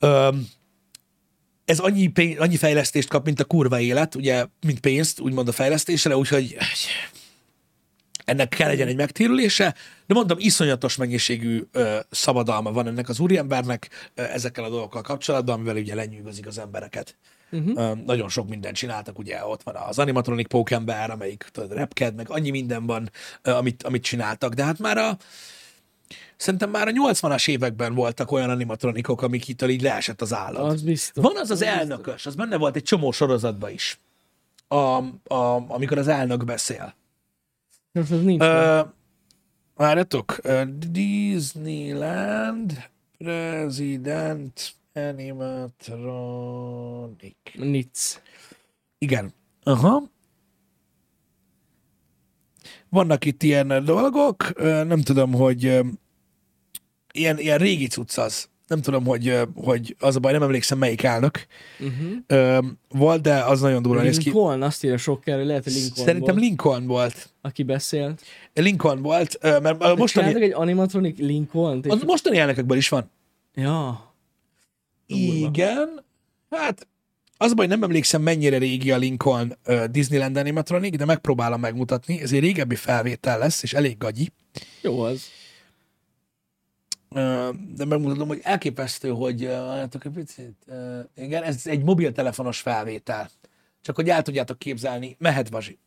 [0.00, 0.48] Um,
[1.64, 5.52] ez annyi, pénz, annyi fejlesztést kap, mint a kurva élet, ugye, mint pénzt, úgymond a
[5.52, 6.56] fejlesztésre, úgyhogy
[8.30, 9.74] ennek kell legyen egy megtérülése,
[10.06, 15.54] de mondom, iszonyatos mennyiségű ö, szabadalma van ennek az úriembernek ö, ezekkel a dolgokkal kapcsolatban,
[15.54, 17.16] amivel ugye lenyűgözik az embereket.
[17.52, 17.78] Uh-huh.
[17.78, 22.30] Ö, nagyon sok mindent csináltak, ugye ott van az animatronic pókember, amelyik tudod, repked, meg
[22.30, 23.10] annyi minden van,
[23.42, 25.16] ö, amit, amit csináltak, de hát már a
[26.36, 30.72] Szerintem már a 80-as években voltak olyan animatronikok, amik itt így leesett az állat.
[30.72, 31.24] Az biztos.
[31.24, 34.00] Van az az elnökös, az benne volt egy csomó sorozatban is,
[34.68, 34.76] a,
[35.34, 36.94] a, amikor az elnök beszél.
[37.92, 38.42] Nincs.
[38.42, 38.80] Ö,
[39.74, 40.40] Várjatok,
[40.90, 47.36] Disneyland President Animatronic.
[47.54, 48.20] Nic.
[48.98, 49.32] Igen.
[49.62, 50.02] Aha.
[52.88, 55.62] vannak itt ilyen dolgok, nem tudom, hogy
[57.12, 58.48] ilyen, ilyen régi cucc az.
[58.70, 61.46] Nem tudom, hogy, hogy az a baj, nem emlékszem melyik elnök
[61.80, 62.10] Uh-huh.
[62.26, 62.58] ö,
[62.88, 64.24] volt, de az nagyon durva néz ki.
[64.24, 67.30] Lincoln, azt írja sok kell, lehet, hogy Lincoln Szerintem volt, Lincoln volt.
[67.40, 68.22] aki beszélt.
[68.54, 70.42] Lincoln volt, mert a Mostani...
[70.42, 71.86] egy animatronic Lincoln-t?
[71.86, 73.10] és- a mostani elnökökből is van.
[73.54, 74.14] Ja.
[75.06, 76.04] Igen.
[76.50, 76.86] Hát
[77.36, 82.20] az a baj, nem emlékszem mennyire régi a Lincoln uh, Disneyland animatronic, de megpróbálom megmutatni.
[82.20, 84.32] Ez egy régebbi felvétel lesz, és elég gagyi.
[84.82, 85.22] Jó az.
[87.74, 90.66] De megmutatom, hogy elképesztő, hogy látok egy picit.
[91.16, 93.30] Igen, ez egy mobiltelefonos felvétel.
[93.80, 95.78] Csak hogy el tudjátok képzelni, mehet Bazsi.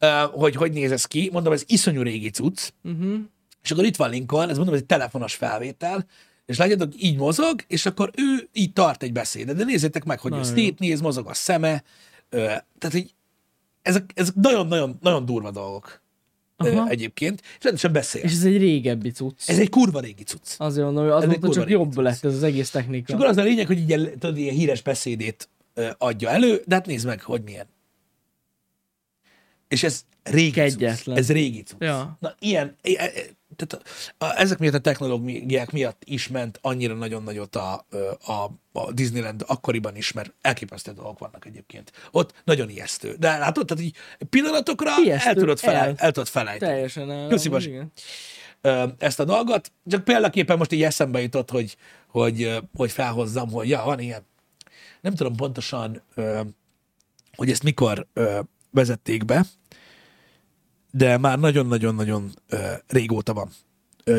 [0.00, 1.28] Uh, hogy hogy néz ez ki.
[1.32, 2.70] Mondom, ez iszonyú régi cucc.
[2.82, 3.20] Uh-huh.
[3.62, 6.06] És akkor itt van Lincoln, ez mondom, ez egy telefonos felvétel,
[6.46, 9.56] és látjátok, így mozog, és akkor ő így tart egy beszédet.
[9.56, 11.82] De nézzétek meg, hogy ő Nagyon szétnéz, mozog a szeme.
[12.28, 13.14] Tehát, hogy
[13.82, 16.01] ezek, ezek nagyon-nagyon nagyon durva dolgok
[16.66, 16.88] Aha.
[16.88, 18.22] egyébként, és rendesen beszél.
[18.22, 19.48] És ez egy régebbi cucc.
[19.48, 20.54] Ez egy kurva régi cucc.
[20.56, 22.02] Azért mondom, hogy azóta csak jobb cucc.
[22.02, 23.04] lett ez az egész technika.
[23.08, 25.48] És akkor az a lényeg, hogy ilyen, tudod, ilyen híres beszédét
[25.98, 27.66] adja elő, de hát nézd meg, hogy milyen.
[29.68, 30.96] És ez régi Kegyetlen.
[30.96, 31.16] cucc.
[31.16, 31.82] Ez régi cucc.
[31.82, 32.16] Ja.
[32.20, 33.12] Na, ilyen, e- e-
[33.56, 33.86] tehát
[34.18, 37.86] a, a, ezek miatt a technológiák miatt is ment annyira nagyon nagyot a,
[38.26, 38.32] a,
[38.72, 41.92] a Disneyland akkoriban is, mert elképesztő dolgok vannak egyébként.
[42.10, 43.14] Ott nagyon ijesztő.
[43.18, 43.96] De látod, tehát így
[44.30, 45.94] pillanatokra Ijesztő, el tudod, felej, el.
[45.96, 47.28] el tudod felejteni Teljesen el.
[47.28, 47.48] Köszi,
[48.98, 49.72] ezt a dolgot.
[49.86, 51.76] Csak példaképpen most így eszembe jutott, hogy,
[52.06, 54.26] hogy, hogy felhozzam, hogy ja, van ilyen.
[55.00, 56.02] Nem tudom pontosan,
[57.36, 58.06] hogy ezt mikor
[58.70, 59.44] vezették be,
[60.94, 62.30] de már nagyon-nagyon-nagyon
[62.86, 63.50] régóta van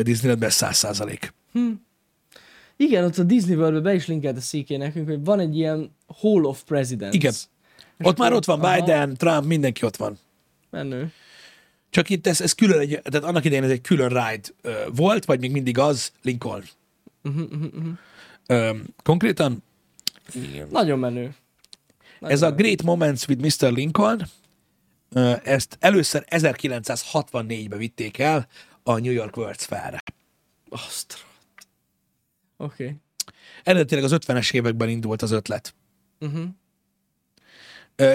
[0.02, 1.32] Disneylandben száz százalék.
[2.76, 5.90] Igen, ott a Disney world be is linkelt a széké nekünk, hogy van egy ilyen
[6.06, 7.14] Hall of Presidents.
[7.14, 7.32] Igen.
[8.02, 8.74] Ott már ott van Aha.
[8.74, 10.18] Biden, Trump, mindenki ott van.
[10.70, 11.12] Menő.
[11.90, 15.24] Csak itt ez, ez külön egy, tehát annak idején ez egy külön ride ö, volt,
[15.24, 16.64] vagy még mindig az, Lincoln.
[18.46, 19.62] Ö, konkrétan
[20.70, 21.34] Nagyon menő.
[22.20, 23.72] Ez a Great Moments with Mr.
[23.72, 24.26] Lincoln,
[25.44, 28.48] ezt először 1964-ben vitték el
[28.82, 30.02] a New York World's Fair-re.
[30.70, 30.80] Oké.
[32.56, 32.96] Okay.
[33.62, 35.74] Eredetileg az 50-es években indult az ötlet.
[36.20, 36.48] Uh-huh.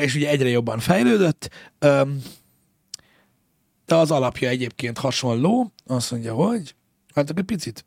[0.02, 1.50] És ugye egyre jobban fejlődött.
[3.86, 5.74] De az alapja egyébként hasonló.
[5.86, 6.76] Azt mondja, hogy...
[7.14, 7.86] Hát egy picit.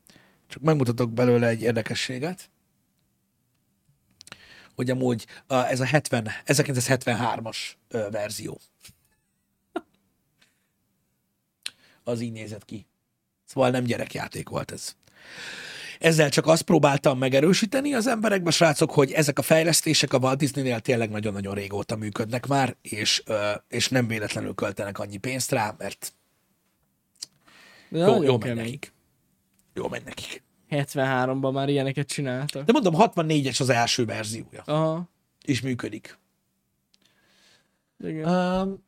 [0.48, 2.50] Csak megmutatok belőle egy érdekességet.
[4.74, 7.56] Hogy amúgy ez a 70, 1973-as
[7.88, 8.60] ö, verzió.
[12.04, 12.86] Az így nézett ki.
[13.44, 14.94] Szóval nem gyerekjáték volt ez.
[15.98, 20.80] Ezzel csak azt próbáltam megerősíteni az emberekbe, srácok, hogy ezek a fejlesztések a Walt Disney-nél
[20.80, 23.22] tényleg nagyon-nagyon régóta működnek már, és,
[23.68, 26.12] és nem véletlenül költenek annyi pénzt rá, mert
[27.88, 28.92] jó, nagyon jó megy nekik.
[29.74, 30.42] Jó megy nekik.
[30.70, 32.64] 73-ban már ilyeneket csináltak.
[32.64, 35.08] De mondom, 64-es az első verziója, Aha.
[35.44, 36.18] és működik.
[37.98, 38.28] Igen.
[38.28, 38.84] Um,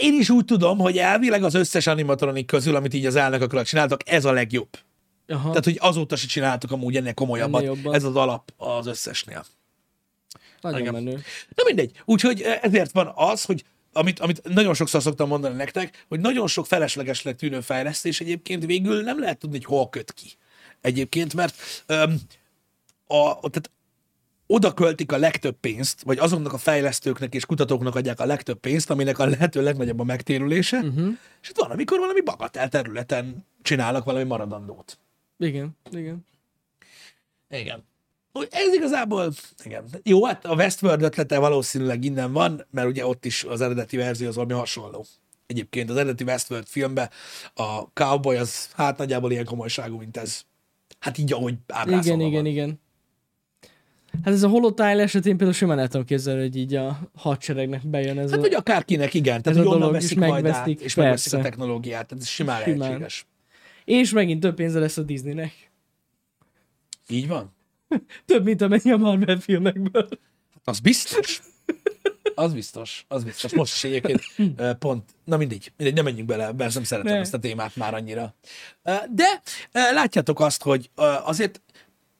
[0.00, 3.66] én is úgy tudom, hogy elvileg az összes animatronik közül, amit így az elnökök alatt
[3.66, 4.68] csináltak, ez a legjobb.
[5.28, 5.48] Aha.
[5.48, 7.62] Tehát, hogy azóta se csináltuk amúgy ennél komolyabbat.
[7.62, 7.94] Ennél jobban.
[7.94, 9.44] Ez az alap az összesnél.
[10.60, 10.92] Nagyon igen.
[10.92, 11.22] menő.
[11.54, 12.02] Na mindegy.
[12.04, 16.66] Úgyhogy ezért van az, hogy amit, amit nagyon sokszor szoktam mondani nektek, hogy nagyon sok
[16.66, 20.26] feleslegesnek tűnő fejlesztés egyébként végül nem lehet tudni, hogy hol köt ki.
[20.80, 21.54] Egyébként, mert
[21.86, 22.20] öm,
[23.06, 23.70] a, tehát
[24.46, 28.90] oda költik a legtöbb pénzt, vagy azoknak a fejlesztőknek és kutatóknak adják a legtöbb pénzt,
[28.90, 31.08] aminek a lehető legnagyobb a megtérülése, uh-huh.
[31.42, 34.98] és itt van, amikor valami bagatel területen csinálnak valami maradandót.
[35.38, 36.26] Igen, igen.
[37.50, 37.84] Igen.
[38.50, 39.32] Ez igazából,
[39.64, 39.84] igen.
[40.02, 44.28] Jó, hát a Westworld ötlete valószínűleg innen van, mert ugye ott is az eredeti verzió
[44.28, 45.06] az valami hasonló.
[45.46, 47.10] Egyébként az eredeti Westworld filmben
[47.54, 50.42] a cowboy az hát nagyjából ilyen komolyságú, mint ez.
[50.98, 52.26] Hát így, ahogy ábrázolva Igen, van.
[52.26, 52.80] igen, igen.
[54.22, 58.18] Hát ez a holotile esetén például simán el tudom képzelni, hogy így a hadseregnek bejön
[58.18, 58.42] ez Hát a...
[58.42, 59.42] vagy akárkinek, igen.
[59.42, 62.06] Tehát, ez a dolog is veszik majd át, megveszik, és megveszik a technológiát.
[62.06, 62.78] Tehát ez simán, Simán.
[62.78, 63.26] lehetséges.
[63.84, 65.52] És megint több pénze lesz a Disneynek.
[67.08, 67.54] Így van?
[68.26, 70.08] Több, mint amennyi a Marvel filmekből.
[70.64, 71.42] Az biztos.
[72.34, 73.52] Az biztos, az biztos.
[73.54, 74.20] Most is egyébként
[74.78, 77.18] pont, na mindegy, mindegy, nem menjünk bele, mert nem szeretem Ne.
[77.20, 78.34] ezt a témát már annyira.
[79.10, 79.42] De
[79.72, 80.90] látjátok azt, hogy
[81.24, 81.62] azért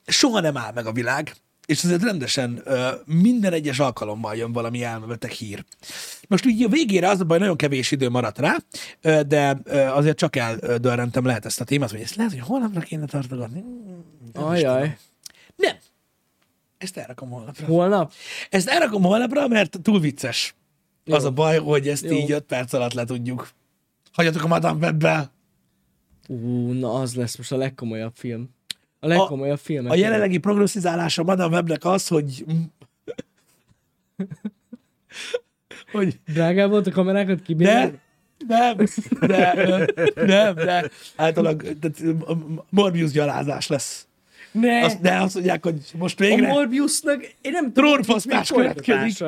[0.07, 1.33] soha nem áll meg a világ,
[1.67, 5.65] és azért rendesen ö, minden egyes alkalommal jön valami elmebeteg hír.
[6.29, 8.57] Most így a végére az a baj, nagyon kevés idő maradt rá,
[9.01, 12.81] ö, de ö, azért csak eldörrentem lehet ezt a témát, hogy ezt lehet, hogy holnapra
[12.81, 13.65] kéne tartogatni.
[14.33, 14.45] Nem.
[14.45, 14.99] Ajaj.
[15.57, 15.77] Nem.
[16.79, 17.67] Ezt elrakom holnapra.
[17.67, 18.13] Holnap?
[18.51, 20.55] Ezt elrakom holnapra, mert túl vicces.
[21.05, 21.15] Jó.
[21.15, 22.17] Az a baj, hogy ezt Jó.
[22.17, 23.49] így 5 perc alatt le tudjuk.
[24.13, 25.33] Hagyjatok a Madame Webbe.
[26.29, 28.54] Ú, na az lesz most a legkomolyabb film.
[29.05, 29.91] A legkomolyabb film.
[29.91, 32.45] A jelenlegi progresszizálása a Madame Webnek az, hogy
[35.93, 37.99] hogy Drágább volt a kamerákat kibírni?
[38.47, 38.77] nem,
[39.21, 41.77] nem, nem, de általában
[42.71, 44.07] Morbius gyalázás lesz.
[44.51, 44.85] Ne!
[44.85, 49.27] Azt, de azt mondják, hogy most a végre Morbiusnak, én nem tudom, trónfosztás mi következik.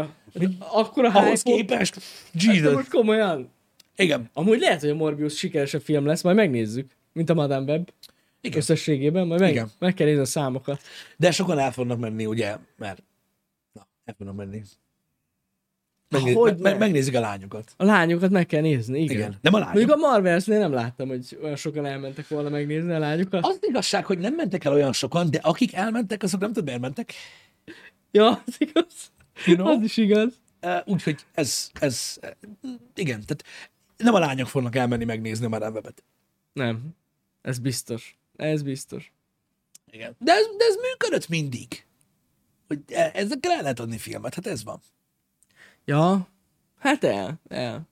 [0.58, 1.94] Akkor a Ahhoz képest.
[1.94, 2.72] Hát Jesus.
[2.72, 3.50] most komolyan.
[3.96, 4.30] Igen.
[4.32, 6.90] Amúgy lehet, hogy a Morbius sikeresebb film lesz, majd megnézzük.
[7.12, 7.88] Mint a Madame Web.
[8.46, 8.58] Igen.
[8.58, 9.70] Összességében, majd meg, Igen.
[9.78, 10.80] meg kell nézni a számokat.
[11.16, 13.02] De sokan el fognak menni, ugye, mert
[13.72, 14.62] na, el fognak menni.
[16.08, 17.72] Megné- Hogy me- megnézik a lányokat.
[17.76, 19.16] A lányokat meg kell nézni, igen.
[19.16, 19.38] Igen.
[19.40, 19.74] Nem a lányok.
[19.74, 23.44] Mondjuk a Marvelsnél nem láttam, hogy olyan sokan elmentek volna megnézni a lányokat.
[23.44, 26.80] Az igazság, hogy nem mentek el olyan sokan, de akik elmentek, azok nem tudom, miért
[26.80, 27.12] mentek.
[28.10, 29.12] Ja, az igaz.
[29.44, 29.68] You know?
[29.76, 30.32] Az is igaz.
[30.62, 32.30] Uh, Úgyhogy ez, ez, eh,
[32.94, 33.44] igen, tehát
[33.96, 36.02] nem a lányok fognak elmenni megnézni a Madame Webet.
[36.52, 36.82] Nem.
[37.42, 38.18] Ez biztos.
[38.36, 39.12] Ez biztos.
[39.90, 40.16] Igen.
[40.18, 41.86] De ez, de ez működött mindig.
[42.68, 44.80] Hogy e- ezekkel el lehet adni filmet, hát ez van.
[45.84, 46.28] Ja,
[46.78, 47.88] hát el, el.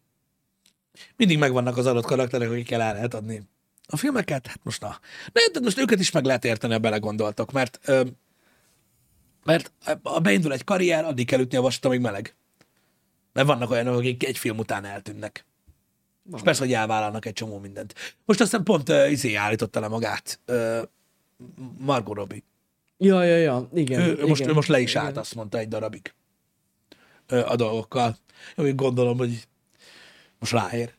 [1.16, 3.42] Mindig megvannak az adott karakterek, akikkel el lehet adni
[3.86, 4.98] a filmeket, hát most na.
[5.32, 8.04] De de most őket is meg lehet érteni, ha belegondoltok, mert ö,
[9.44, 9.72] mert
[10.02, 12.34] ha beindul egy karrier, addig kell ütni a vasat, amíg meleg.
[13.32, 15.44] Mert vannak olyanok, akik egy film után eltűnnek.
[16.32, 17.94] És persze, hogy elvállalnak egy csomó mindent.
[18.24, 20.40] Most aztán pont uh, izé állította le magát.
[20.46, 20.82] Uh,
[21.78, 22.42] Margot Robbie.
[22.98, 24.00] Ja, ja, ja, igen.
[24.00, 25.04] Ő, igen, most, ő most le is igen.
[25.04, 26.14] állt, azt mondta egy darabig
[27.26, 28.16] ö, a dolgokkal.
[28.56, 29.48] Én gondolom, hogy
[30.38, 30.94] most ráér.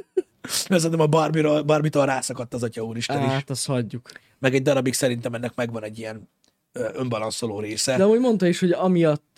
[0.68, 3.28] Mert szerintem a Barbie-ról, Barbie-tól rászakadt az Atya Úristen is.
[3.28, 4.10] Hát, azt hagyjuk.
[4.38, 6.28] Meg egy darabig szerintem ennek megvan egy ilyen
[6.72, 7.96] önbalanszoló része.
[7.96, 9.35] De amúgy mondta is, hogy amiatt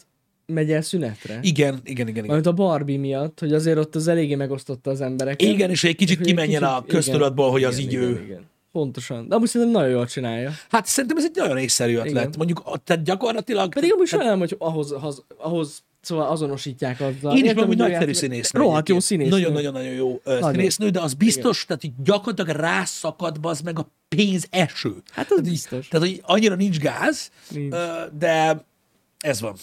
[0.52, 1.38] megy el szünetre.
[1.42, 2.24] Igen, igen, igen.
[2.24, 5.48] Igen, Majd a Barbie miatt, hogy azért ott az eléggé megosztotta az embereket.
[5.48, 7.92] igen és hogy egy kicsit Hogy egy kimenjen a kicsit- köztudatból, hogy igen, az így
[7.92, 8.22] igen, ő.
[8.24, 8.46] Igen.
[8.72, 9.28] Pontosan.
[9.28, 10.52] De amúgy szerintem nagyon jól csinálja.
[10.68, 12.08] Hát szerintem ez egy nagyon észszerű ötlet.
[12.10, 12.30] Igen.
[12.36, 13.72] Mondjuk, a- tehát gyakorlatilag...
[13.74, 17.36] Pedig amúgy sajnálom, hogy ahhoz, ahhoz, ahhoz szóval azonosítják azzal.
[17.36, 18.60] Én is mondom, hogy nagyszerű színésznő.
[18.60, 19.36] Rohadt jó színésznő.
[19.36, 20.52] Nagyon-nagyon-nagyon jó Nagyon.
[20.52, 24.94] színésznő, de az biztos, tehát hogy gyakorlatilag rászakad az meg a pénz eső.
[25.12, 25.88] Hát az biztos.
[25.88, 27.74] Tehát, hogy annyira nincs gáz, Nincs.
[28.18, 28.64] de
[29.18, 29.54] ez van.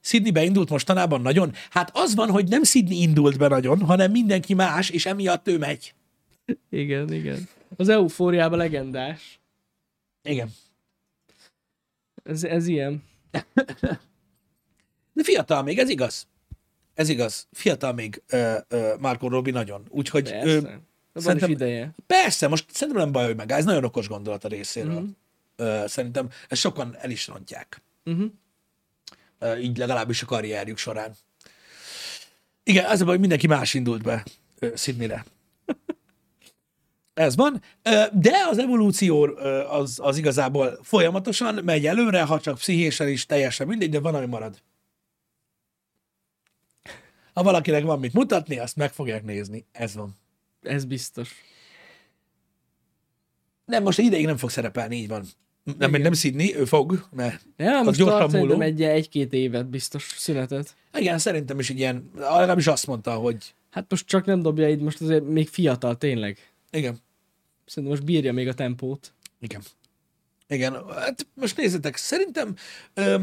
[0.00, 1.52] Sydney beindult mostanában nagyon.
[1.70, 5.58] Hát az van, hogy nem Sydney indult be nagyon, hanem mindenki más, és emiatt ő
[5.58, 5.94] megy.
[6.70, 7.48] Igen, igen.
[7.76, 9.40] Az eufóriában legendás.
[10.22, 10.50] Igen.
[12.22, 13.02] Ez, ez ilyen.
[15.12, 16.26] De fiatal még, ez igaz.
[16.94, 17.46] Ez igaz.
[17.52, 19.82] Fiatal még uh, uh, Marco Robbie nagyon.
[19.88, 20.46] Úgyhogy Persze.
[20.48, 20.60] ő,
[21.12, 21.94] van szerintem- is ideje.
[22.06, 23.52] Persze, most szerintem nem baj, hogy meg.
[23.52, 25.00] Ez nagyon okos gondolat a részéről.
[25.00, 25.84] Mm.
[25.86, 27.82] Szerintem ezt sokan el is rontják.
[28.04, 28.24] Mhm.
[29.60, 31.16] Így legalábbis a karrierjük során.
[32.62, 34.24] Igen, az a baj, hogy mindenki más indult be
[34.76, 35.24] Sydneyre.
[37.14, 37.62] Ez van.
[38.12, 39.24] De az evolúció
[39.68, 44.26] az, az igazából folyamatosan megy előre, ha csak pszichésen is teljesen mindegy, de van, ami
[44.26, 44.62] marad.
[47.32, 49.66] Ha valakinek van mit mutatni, azt meg fogják nézni.
[49.72, 50.16] Ez van.
[50.62, 51.34] Ez biztos.
[53.64, 55.26] Nem, most ideig nem fog szerepelni, így van.
[55.78, 56.00] Nem, Igen.
[56.00, 58.60] nem Sydney, ő fog, mert Ja, most gyorsan múló.
[58.60, 60.74] egy, egy-két évet biztos szünetet.
[60.98, 65.00] Igen, szerintem is ilyen, legalábbis azt mondta, hogy Hát most csak nem dobja itt, most
[65.00, 66.38] azért még fiatal tényleg.
[66.70, 66.98] igen,
[67.66, 69.12] Szerintem most bírja még a tempót.
[69.40, 69.60] igen.
[70.48, 72.54] Igen, hát most nézzétek, szerintem
[72.94, 73.16] ö,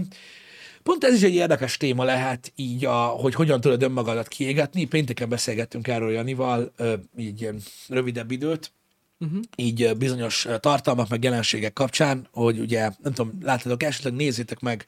[0.84, 4.86] pont ez is egy érdekes téma lehet, így, a, hogy hogyan tudod önmagadat kiégetni.
[4.86, 8.72] Pénteken beszélgettünk erről Janival, ö, így ilyen rövidebb időt,
[9.20, 9.40] Uh-huh.
[9.56, 14.86] így bizonyos tartalmak, meg jelenségek kapcsán, hogy ugye, nem tudom, láttátok, esetleg nézzétek meg,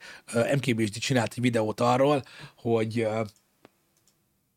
[0.54, 2.22] MKBSD csinált egy videót arról,
[2.56, 3.06] hogy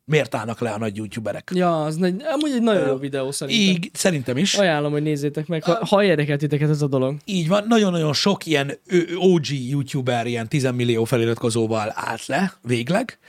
[0.06, 1.52] miért állnak le a nagy youtuberek.
[1.54, 3.76] Ja, az nagy, amúgy egy nagyon jó videó szerintem.
[3.76, 4.54] Így, szerintem is.
[4.54, 7.18] Ajánlom, hogy nézzétek meg, ha, ha érdekel titeket ez a dolog.
[7.26, 8.80] Így van, nagyon-nagyon sok ilyen
[9.16, 13.20] OG youtuber ilyen 10 millió feliratkozóval állt le végleg,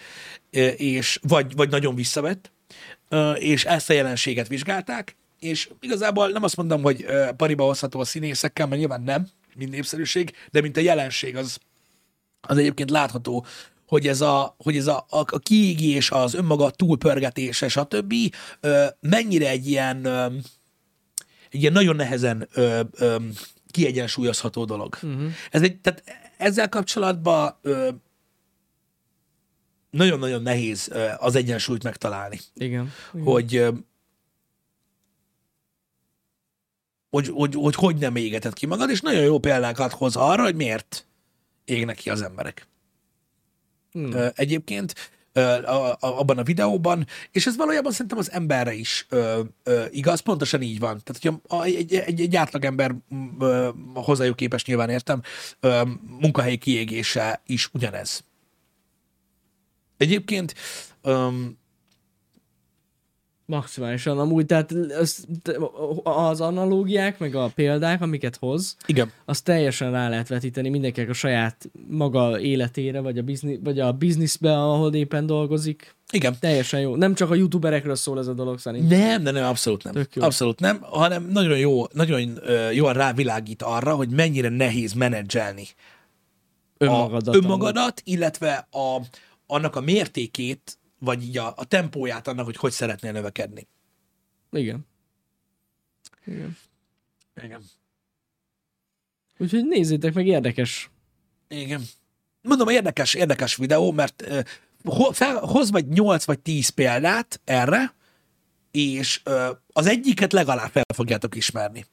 [0.76, 2.52] és vagy, vagy nagyon visszavett,
[3.38, 8.66] és ezt a jelenséget vizsgálták, és igazából nem azt mondom, hogy pariba hozható a színészekkel,
[8.66, 11.58] mert nyilván nem, mint népszerűség, de mint a jelenség az,
[12.40, 13.46] az egyébként látható,
[13.86, 18.14] hogy ez a, hogy ez a, a, a kiégés, az önmaga túlpörgetése, stb.
[19.00, 20.06] mennyire egy ilyen,
[21.50, 23.16] egy ilyen nagyon nehezen ö, ö,
[23.70, 24.98] kiegyensúlyozható dolog.
[25.02, 25.32] Uh-huh.
[25.50, 26.02] Ez egy, tehát
[26.38, 27.88] ezzel kapcsolatban ö,
[29.90, 32.92] nagyon-nagyon nehéz az egyensúlyt megtalálni, Igen.
[33.12, 33.24] Igen.
[33.24, 33.70] hogy, ö,
[37.14, 40.54] hogy, hogy, hogy hogy nem égeted ki magad, és nagyon jó példákat hoz arra, hogy
[40.54, 41.06] miért
[41.64, 42.68] égnek ki az emberek.
[43.92, 44.12] Hmm.
[44.34, 45.12] Egyébként.
[46.00, 50.78] abban a videóban, és ez valójában szerintem az emberre is ö, ö, igaz, pontosan így
[50.78, 51.00] van.
[51.04, 52.94] Tehát, hogyha egy, egy, egy átlagember
[53.38, 55.22] ö, hozzájuk képes nyilván értem,
[55.60, 55.82] ö,
[56.20, 58.24] munkahelyi kiégése is ugyanez.
[59.96, 60.54] Egyébként
[61.02, 61.58] öm,
[63.46, 65.26] Maximálisan amúgy, tehát az,
[66.02, 71.12] az analógiák, meg a példák, amiket hoz, igen, azt teljesen rá lehet vetíteni mindenkinek a
[71.12, 75.94] saját maga életére, vagy a, bizni, vagy a bizniszbe, ahol éppen dolgozik.
[76.12, 76.36] igen.
[76.40, 76.96] Teljesen jó.
[76.96, 78.98] Nem csak a youtuberekről szól ez a dolog szerintem.
[78.98, 80.06] Nem, de nem, abszolút nem.
[80.14, 82.40] Abszolút nem, hanem nagyon jó, nagyon
[82.72, 85.66] jól rávilágít arra, hogy mennyire nehéz menedzselni
[86.78, 87.34] Önmagadat.
[87.34, 89.00] a, önmagadat, illetve a,
[89.46, 93.68] annak a mértékét, vagy így a, a tempóját annak, hogy hogy szeretnél növekedni.
[94.50, 94.86] Igen.
[96.26, 96.56] Igen.
[97.42, 97.62] Igen.
[99.38, 100.90] Úgyhogy nézzétek meg, érdekes.
[101.48, 101.82] Igen.
[102.42, 104.24] Mondom, érdekes, érdekes videó, mert
[104.84, 107.94] ho- fel, hoz vagy 8 vagy 10 példát erre,
[108.70, 111.86] és ö, az egyiket legalább fel fogjátok ismerni.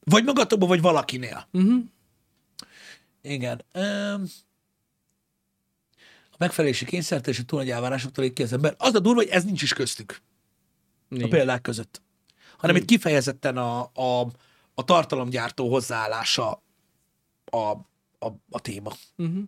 [0.00, 1.48] Vagy magatokban, vagy valakinél.
[1.52, 1.82] Uh-huh.
[3.22, 3.62] Igen.
[3.72, 4.20] A
[6.42, 8.74] megfelelési kényszert és túl nagy elvárásoktól így ki az ember.
[8.78, 10.20] Az a durva, hogy ez nincs is köztük
[11.10, 12.02] a példák között.
[12.56, 14.20] Hanem itt kifejezetten a, a,
[14.74, 16.62] a tartalomgyártó hozzáállása
[17.44, 17.56] a,
[18.18, 18.92] a, a téma.
[19.16, 19.42] Uh-huh.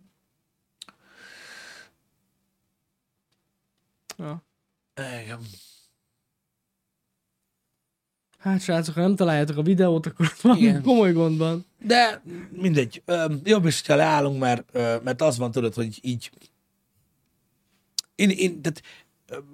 [4.17, 4.43] Ja.
[4.95, 5.39] Igen.
[8.37, 10.81] Hát srácok, ha nem találjátok a videót, akkor van Igen.
[10.81, 11.65] komoly gond van.
[11.79, 13.03] De mindegy.
[13.43, 14.73] Jobb is, ha leállunk, mert,
[15.03, 16.31] mert az van, tudod, hogy így
[18.15, 18.81] én, én tehát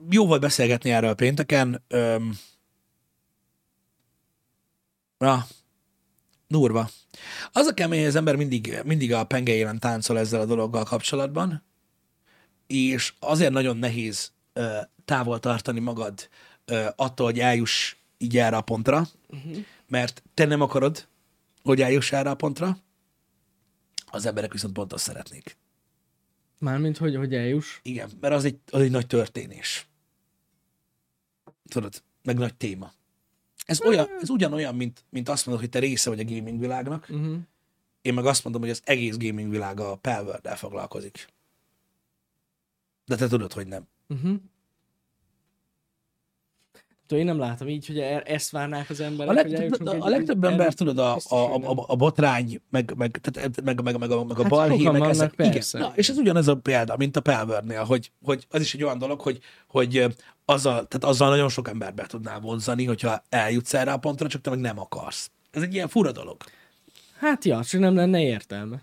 [0.09, 1.84] jó volt beszélgetni erről a pénteken.
[1.88, 2.38] Öm,
[5.20, 5.47] ja,
[6.47, 6.89] durva.
[7.51, 11.64] Az a kemény, hogy az ember mindig, mindig a pengejében táncol ezzel a dologgal kapcsolatban,
[12.68, 16.30] és azért nagyon nehéz ö, távol tartani magad
[16.66, 19.57] ö, attól, hogy eljuss így erre a pontra, uh-huh.
[19.88, 21.07] mert te nem akarod,
[21.64, 22.78] hogy eljuss erre a pontra,
[24.05, 25.57] az emberek viszont pont azt szeretnék.
[26.62, 27.80] Mármint, hogy, hogy eljuss.
[27.84, 29.88] Igen, mert az egy, az egy nagy történés.
[31.70, 32.91] Tudod, meg nagy téma.
[33.66, 37.07] Ez, olyan, ez ugyanolyan, mint, mint azt mondod, hogy te része vagy a gaming világnak.
[37.09, 37.38] Uh-huh.
[38.01, 41.28] Én meg azt mondom, hogy az egész gaming világ a Palworld-el foglalkozik.
[43.05, 43.88] De te tudod, hogy nem.
[44.07, 44.41] Uh-huh.
[47.18, 49.38] Én nem látom így, hogy e- ezt várnák az emberek.
[49.38, 52.93] A, hogy leg, eljussunk a, a legtöbb ember, tudod, a, a, a, a, botrány, meg,
[52.97, 55.34] meg, tehát, meg, meg, meg, meg, a- meg a Hát balhé, meg ezek.
[55.38, 55.62] Igen.
[55.72, 58.97] Na, és ez ugyanez a példa, mint a Palworld-nél, hogy, hogy az is egy olyan
[58.97, 60.05] dolog, hogy, hogy
[60.45, 64.41] azzal, tehát azzal nagyon sok embert be tudnál vonzani, hogyha eljutsz erre a pontra, csak
[64.41, 65.32] te meg nem akarsz.
[65.51, 66.38] Ez egy ilyen fura dolog.
[67.20, 68.82] Hát ja, csak nem lenne értelme.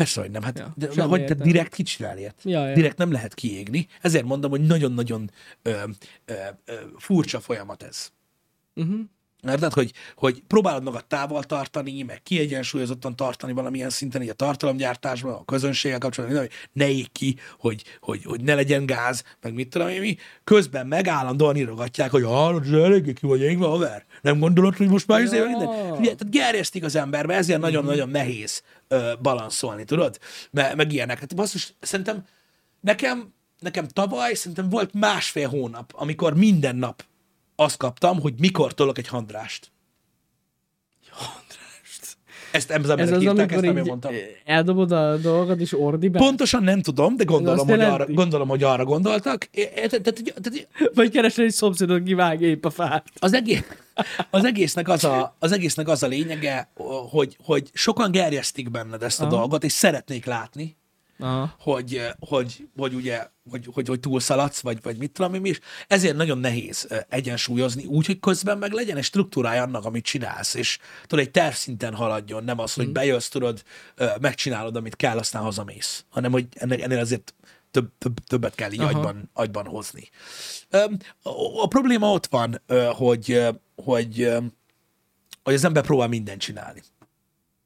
[0.00, 0.42] Persze, hogy nem.
[0.42, 2.34] Hát, Ja, de, semmi hogy te direkt ki csinál ilyet?
[2.42, 2.74] Ja, ja.
[2.74, 3.86] Direkt nem lehet kiégni.
[4.00, 5.30] Ezért mondom, hogy nagyon-nagyon
[5.62, 5.82] ö,
[6.24, 6.34] ö,
[6.64, 8.12] ö, furcsa folyamat ez.
[8.74, 9.00] Uh-huh.
[9.48, 15.32] Érted, hogy, hogy próbálod magad távol tartani, meg kiegyensúlyozottan tartani valamilyen szinten így a tartalomgyártásban,
[15.32, 19.68] a közönséggel kapcsolatban, hogy ne ég ki, hogy, hogy, hogy ne legyen gáz, meg mit
[19.68, 20.16] tudom én mi.
[20.44, 24.04] Közben meg állandóan írogatják, hogy hallod, eléggé ki vagy égve, haver.
[24.22, 25.44] Nem gondolod, hogy most már izé, Ja.
[25.44, 25.68] minden?
[25.90, 30.18] Ugye, tehát gerjesztik az emberbe, ezért nagyon-nagyon nehéz ö, balanszolni, tudod?
[30.50, 31.18] Me, meg ilyenek.
[31.18, 32.24] Hát basszus, szerintem
[32.80, 37.04] nekem, nekem tavaly szerintem volt másfél hónap, amikor minden nap
[37.60, 39.70] azt kaptam, hogy mikor tolok egy handrást.
[41.12, 42.16] Andrást.
[42.52, 44.14] Ezt az Ez emberek az, írták, ezt nem én mondtam.
[44.44, 46.18] eldobod a dolgot, és ordi be?
[46.18, 49.50] Pontosan nem tudom, de gondolom, hogy arra, gondolom, hogy arra gondoltak.
[50.94, 53.06] Vagy keresel egy szomszédot, kivágja épp a fát.
[53.18, 53.62] az, egész,
[54.30, 56.70] az, egésznek az, a, az egésznek az a lényege,
[57.10, 59.36] hogy, hogy sokan gerjesztik benned ezt a Aha.
[59.36, 60.76] dolgot, és szeretnék látni,
[61.20, 61.54] Aha.
[61.58, 65.60] hogy, hogy, hogy ugye, hogy, hogy, hogy túlszaladsz, vagy, vagy mit tudom én is.
[65.86, 70.54] Ezért nagyon nehéz ö, egyensúlyozni úgy, hogy közben meg legyen egy struktúrája annak, amit csinálsz,
[70.54, 73.62] és tudod, egy terv szinten haladjon, nem az, hogy bejössz, tudod,
[73.94, 77.34] ö, megcsinálod, amit kell, aztán hazamész, hanem, hogy ennél, ennél azért
[77.70, 78.88] több, több, többet kell így Aha.
[78.88, 80.08] agyban, agyban hozni.
[81.22, 82.62] A, probléma ott van,
[82.92, 83.46] hogy,
[83.76, 84.32] hogy,
[85.42, 86.82] hogy az ember próbál mindent csinálni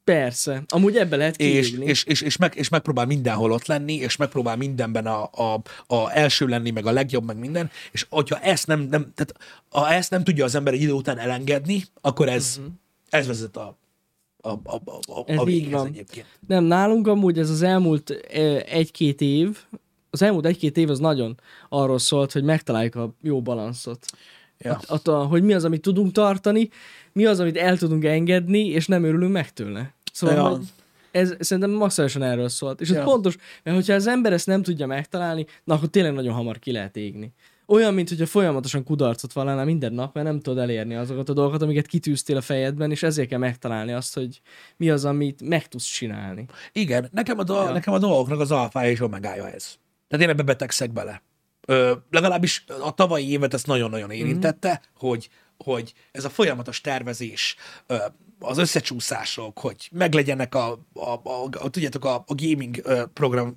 [0.04, 0.62] Persze.
[0.68, 1.86] Amúgy ebbe lehet és, kiégni.
[1.86, 6.16] és, és, és, meg, és megpróbál mindenhol ott lenni, és megpróbál mindenben a, a, a
[6.16, 9.34] első lenni, meg a legjobb, meg minden, és hogyha ezt nem, nem, tehát,
[9.68, 12.72] ha ezt nem tudja az ember egy idő után elengedni, akkor ez, uh-huh.
[13.10, 13.78] ez vezet a,
[14.40, 15.24] a, a, a, a.
[15.26, 15.86] Ez a így van.
[15.86, 16.26] egyébként.
[16.46, 18.10] Nem, nálunk amúgy ez az elmúlt
[18.66, 19.58] egy-két év,
[20.10, 24.06] az elmúlt egy-két év az nagyon arról szólt, hogy megtaláljuk a jó balanszot.
[24.58, 24.72] Ja.
[24.72, 26.68] Att, attól, hogy mi az, amit tudunk tartani,
[27.12, 29.93] mi az, amit el tudunk engedni, és nem örülünk meg tőle.
[30.14, 30.42] Szóval, Ja.
[30.48, 30.60] hogy
[31.10, 32.80] Ez szerintem maximálisan erről szólt.
[32.80, 33.02] És ez Ja.
[33.02, 36.72] pontos, mert hogyha az ember ezt nem tudja megtalálni, na akkor tényleg nagyon hamar ki
[36.72, 37.32] lehet égni.
[37.66, 41.62] Olyan, mint hogyha folyamatosan kudarcot vallanál minden nap, mert nem tudod elérni azokat a dolgokat,
[41.62, 44.40] amiket kitűztél a fejedben, és ezért kell megtalálni azt, hogy
[44.76, 46.46] mi az, amit meg tudsz csinálni.
[46.72, 47.72] Igen, nekem a, do- Ja.
[47.72, 49.74] nekem a dolgoknak az alfája és omegája ez.
[50.08, 51.22] Tehát én ebbe betegszek bele.
[51.66, 55.08] Ö, legalábbis a tavalyi évet ezt nagyon-nagyon érintette, mm-hmm.
[55.08, 57.56] hogy, hogy ez a folyamatos tervezés,
[58.44, 62.82] az összecsúszások, hogy meglegyenek a, a, a, a tudjátok, a, a gaming
[63.12, 63.54] program,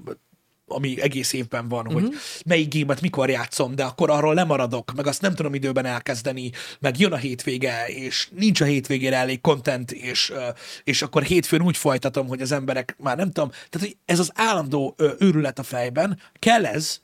[0.68, 2.10] ami egész évben van, hogy
[2.46, 7.00] melyik gémet mikor játszom, de akkor arról lemaradok, meg azt nem tudom időben elkezdeni, meg
[7.00, 10.34] jön a hétvége, és nincs a hétvégére elég content, és,
[10.84, 14.32] és akkor hétfőn úgy folytatom, hogy az emberek már nem tudom, tehát hogy ez az
[14.36, 17.02] állandó őrület a fejben, kell ez,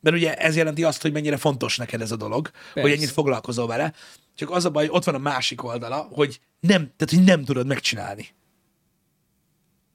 [0.00, 2.80] mert ugye ez jelenti azt, hogy mennyire fontos neked ez a dolog, Persze.
[2.80, 3.92] hogy ennyit foglalkozol vele,
[4.36, 7.66] csak az a baj, ott van a másik oldala, hogy nem, tehát hogy nem tudod
[7.66, 8.34] megcsinálni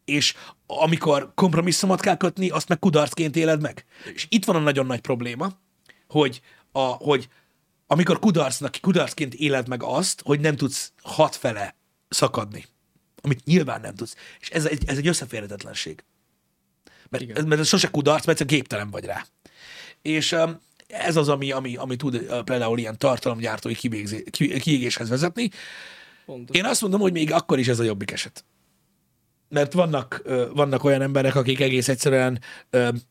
[0.09, 0.33] és
[0.65, 3.85] amikor kompromisszumot kell kötni, azt meg kudarcként éled meg.
[4.13, 5.51] És itt van a nagyon nagy probléma,
[6.07, 6.41] hogy,
[6.71, 7.29] a, hogy
[7.87, 11.75] amikor kudarcnak, kudarcként éled meg azt, hogy nem tudsz hatfele
[12.09, 12.65] szakadni.
[13.21, 14.15] Amit nyilván nem tudsz.
[14.39, 16.03] És ez egy, ez egy összeférhetetlenség.
[17.09, 19.25] Mert, mert ez sose kudarc, mert egyszerűen képtelen vagy rá.
[20.01, 25.09] És um, ez az, ami, ami, ami tud uh, például ilyen tartalomgyártói kivégzé- ki- kiégéshez
[25.09, 25.49] vezetni.
[26.29, 26.57] Pontos.
[26.57, 28.45] Én azt mondom, hogy még akkor is ez a jobbik eset.
[29.49, 30.21] Mert vannak,
[30.53, 32.39] vannak olyan emberek, akik egész egyszerűen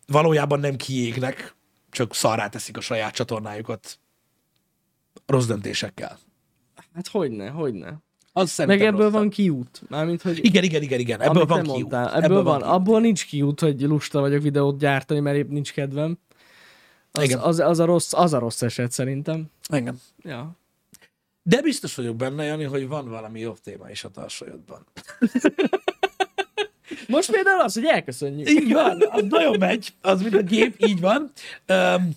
[0.07, 1.55] valójában nem kiégnek,
[1.91, 3.99] csak szarrá teszik a saját csatornájukat
[5.27, 6.19] rossz döntésekkel.
[6.95, 7.99] Hát hogyne, hogyne.
[8.33, 9.13] Az Meg ebből rosszabb.
[9.13, 9.83] van kiút.
[9.89, 11.21] Mármint, hogy Igen, igen, igen, igen.
[11.21, 11.77] Ebből van kiút.
[11.79, 12.09] mondtál.
[12.09, 12.59] Ebből, ebből van.
[12.59, 12.73] kiút.
[12.73, 16.19] Abból nincs kiút, hogy lusta vagyok videót gyártani, mert épp nincs kedvem.
[17.11, 17.39] Az, Igen.
[17.39, 19.51] az, az, a rossz, az a rossz eset szerintem.
[19.69, 20.01] Engem.
[20.23, 20.57] Ja.
[21.49, 24.87] De biztos vagyok benne, Jani, hogy van valami jobb téma is a tarsajodban.
[27.09, 28.51] Most például az, hogy elköszönjük.
[28.51, 31.33] Így van, az nagyon megy, az mint a gép, így van.
[31.69, 32.11] Um,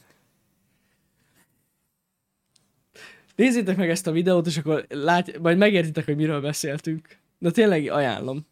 [3.36, 7.18] Nézzétek meg ezt a videót, és akkor lát, majd megértitek, hogy miről beszéltünk.
[7.38, 8.48] De tényleg ajánlom.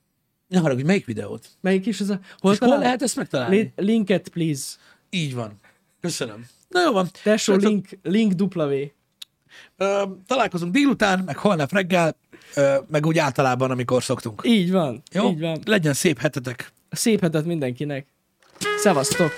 [0.48, 1.48] ne haragudj, melyik videót?
[1.62, 2.20] Melyik is az a...
[2.38, 3.58] Hol, És hol lehet ezt megtalálni?
[3.58, 4.76] Li- Linket, please.
[5.10, 5.60] Így van.
[6.02, 6.48] Köszönöm.
[6.68, 7.08] Na jó van.
[7.24, 8.74] Tesó, link, link W.
[9.78, 12.16] Ö, találkozunk délután, meg holnap reggel,
[12.56, 14.42] ö, meg úgy általában, amikor szoktunk.
[14.46, 15.02] Így van.
[15.12, 15.30] Jó?
[15.30, 15.60] Így van.
[15.66, 16.72] Legyen szép hetetek.
[16.90, 18.06] Szép hetet mindenkinek.
[18.78, 19.32] Szevasztok!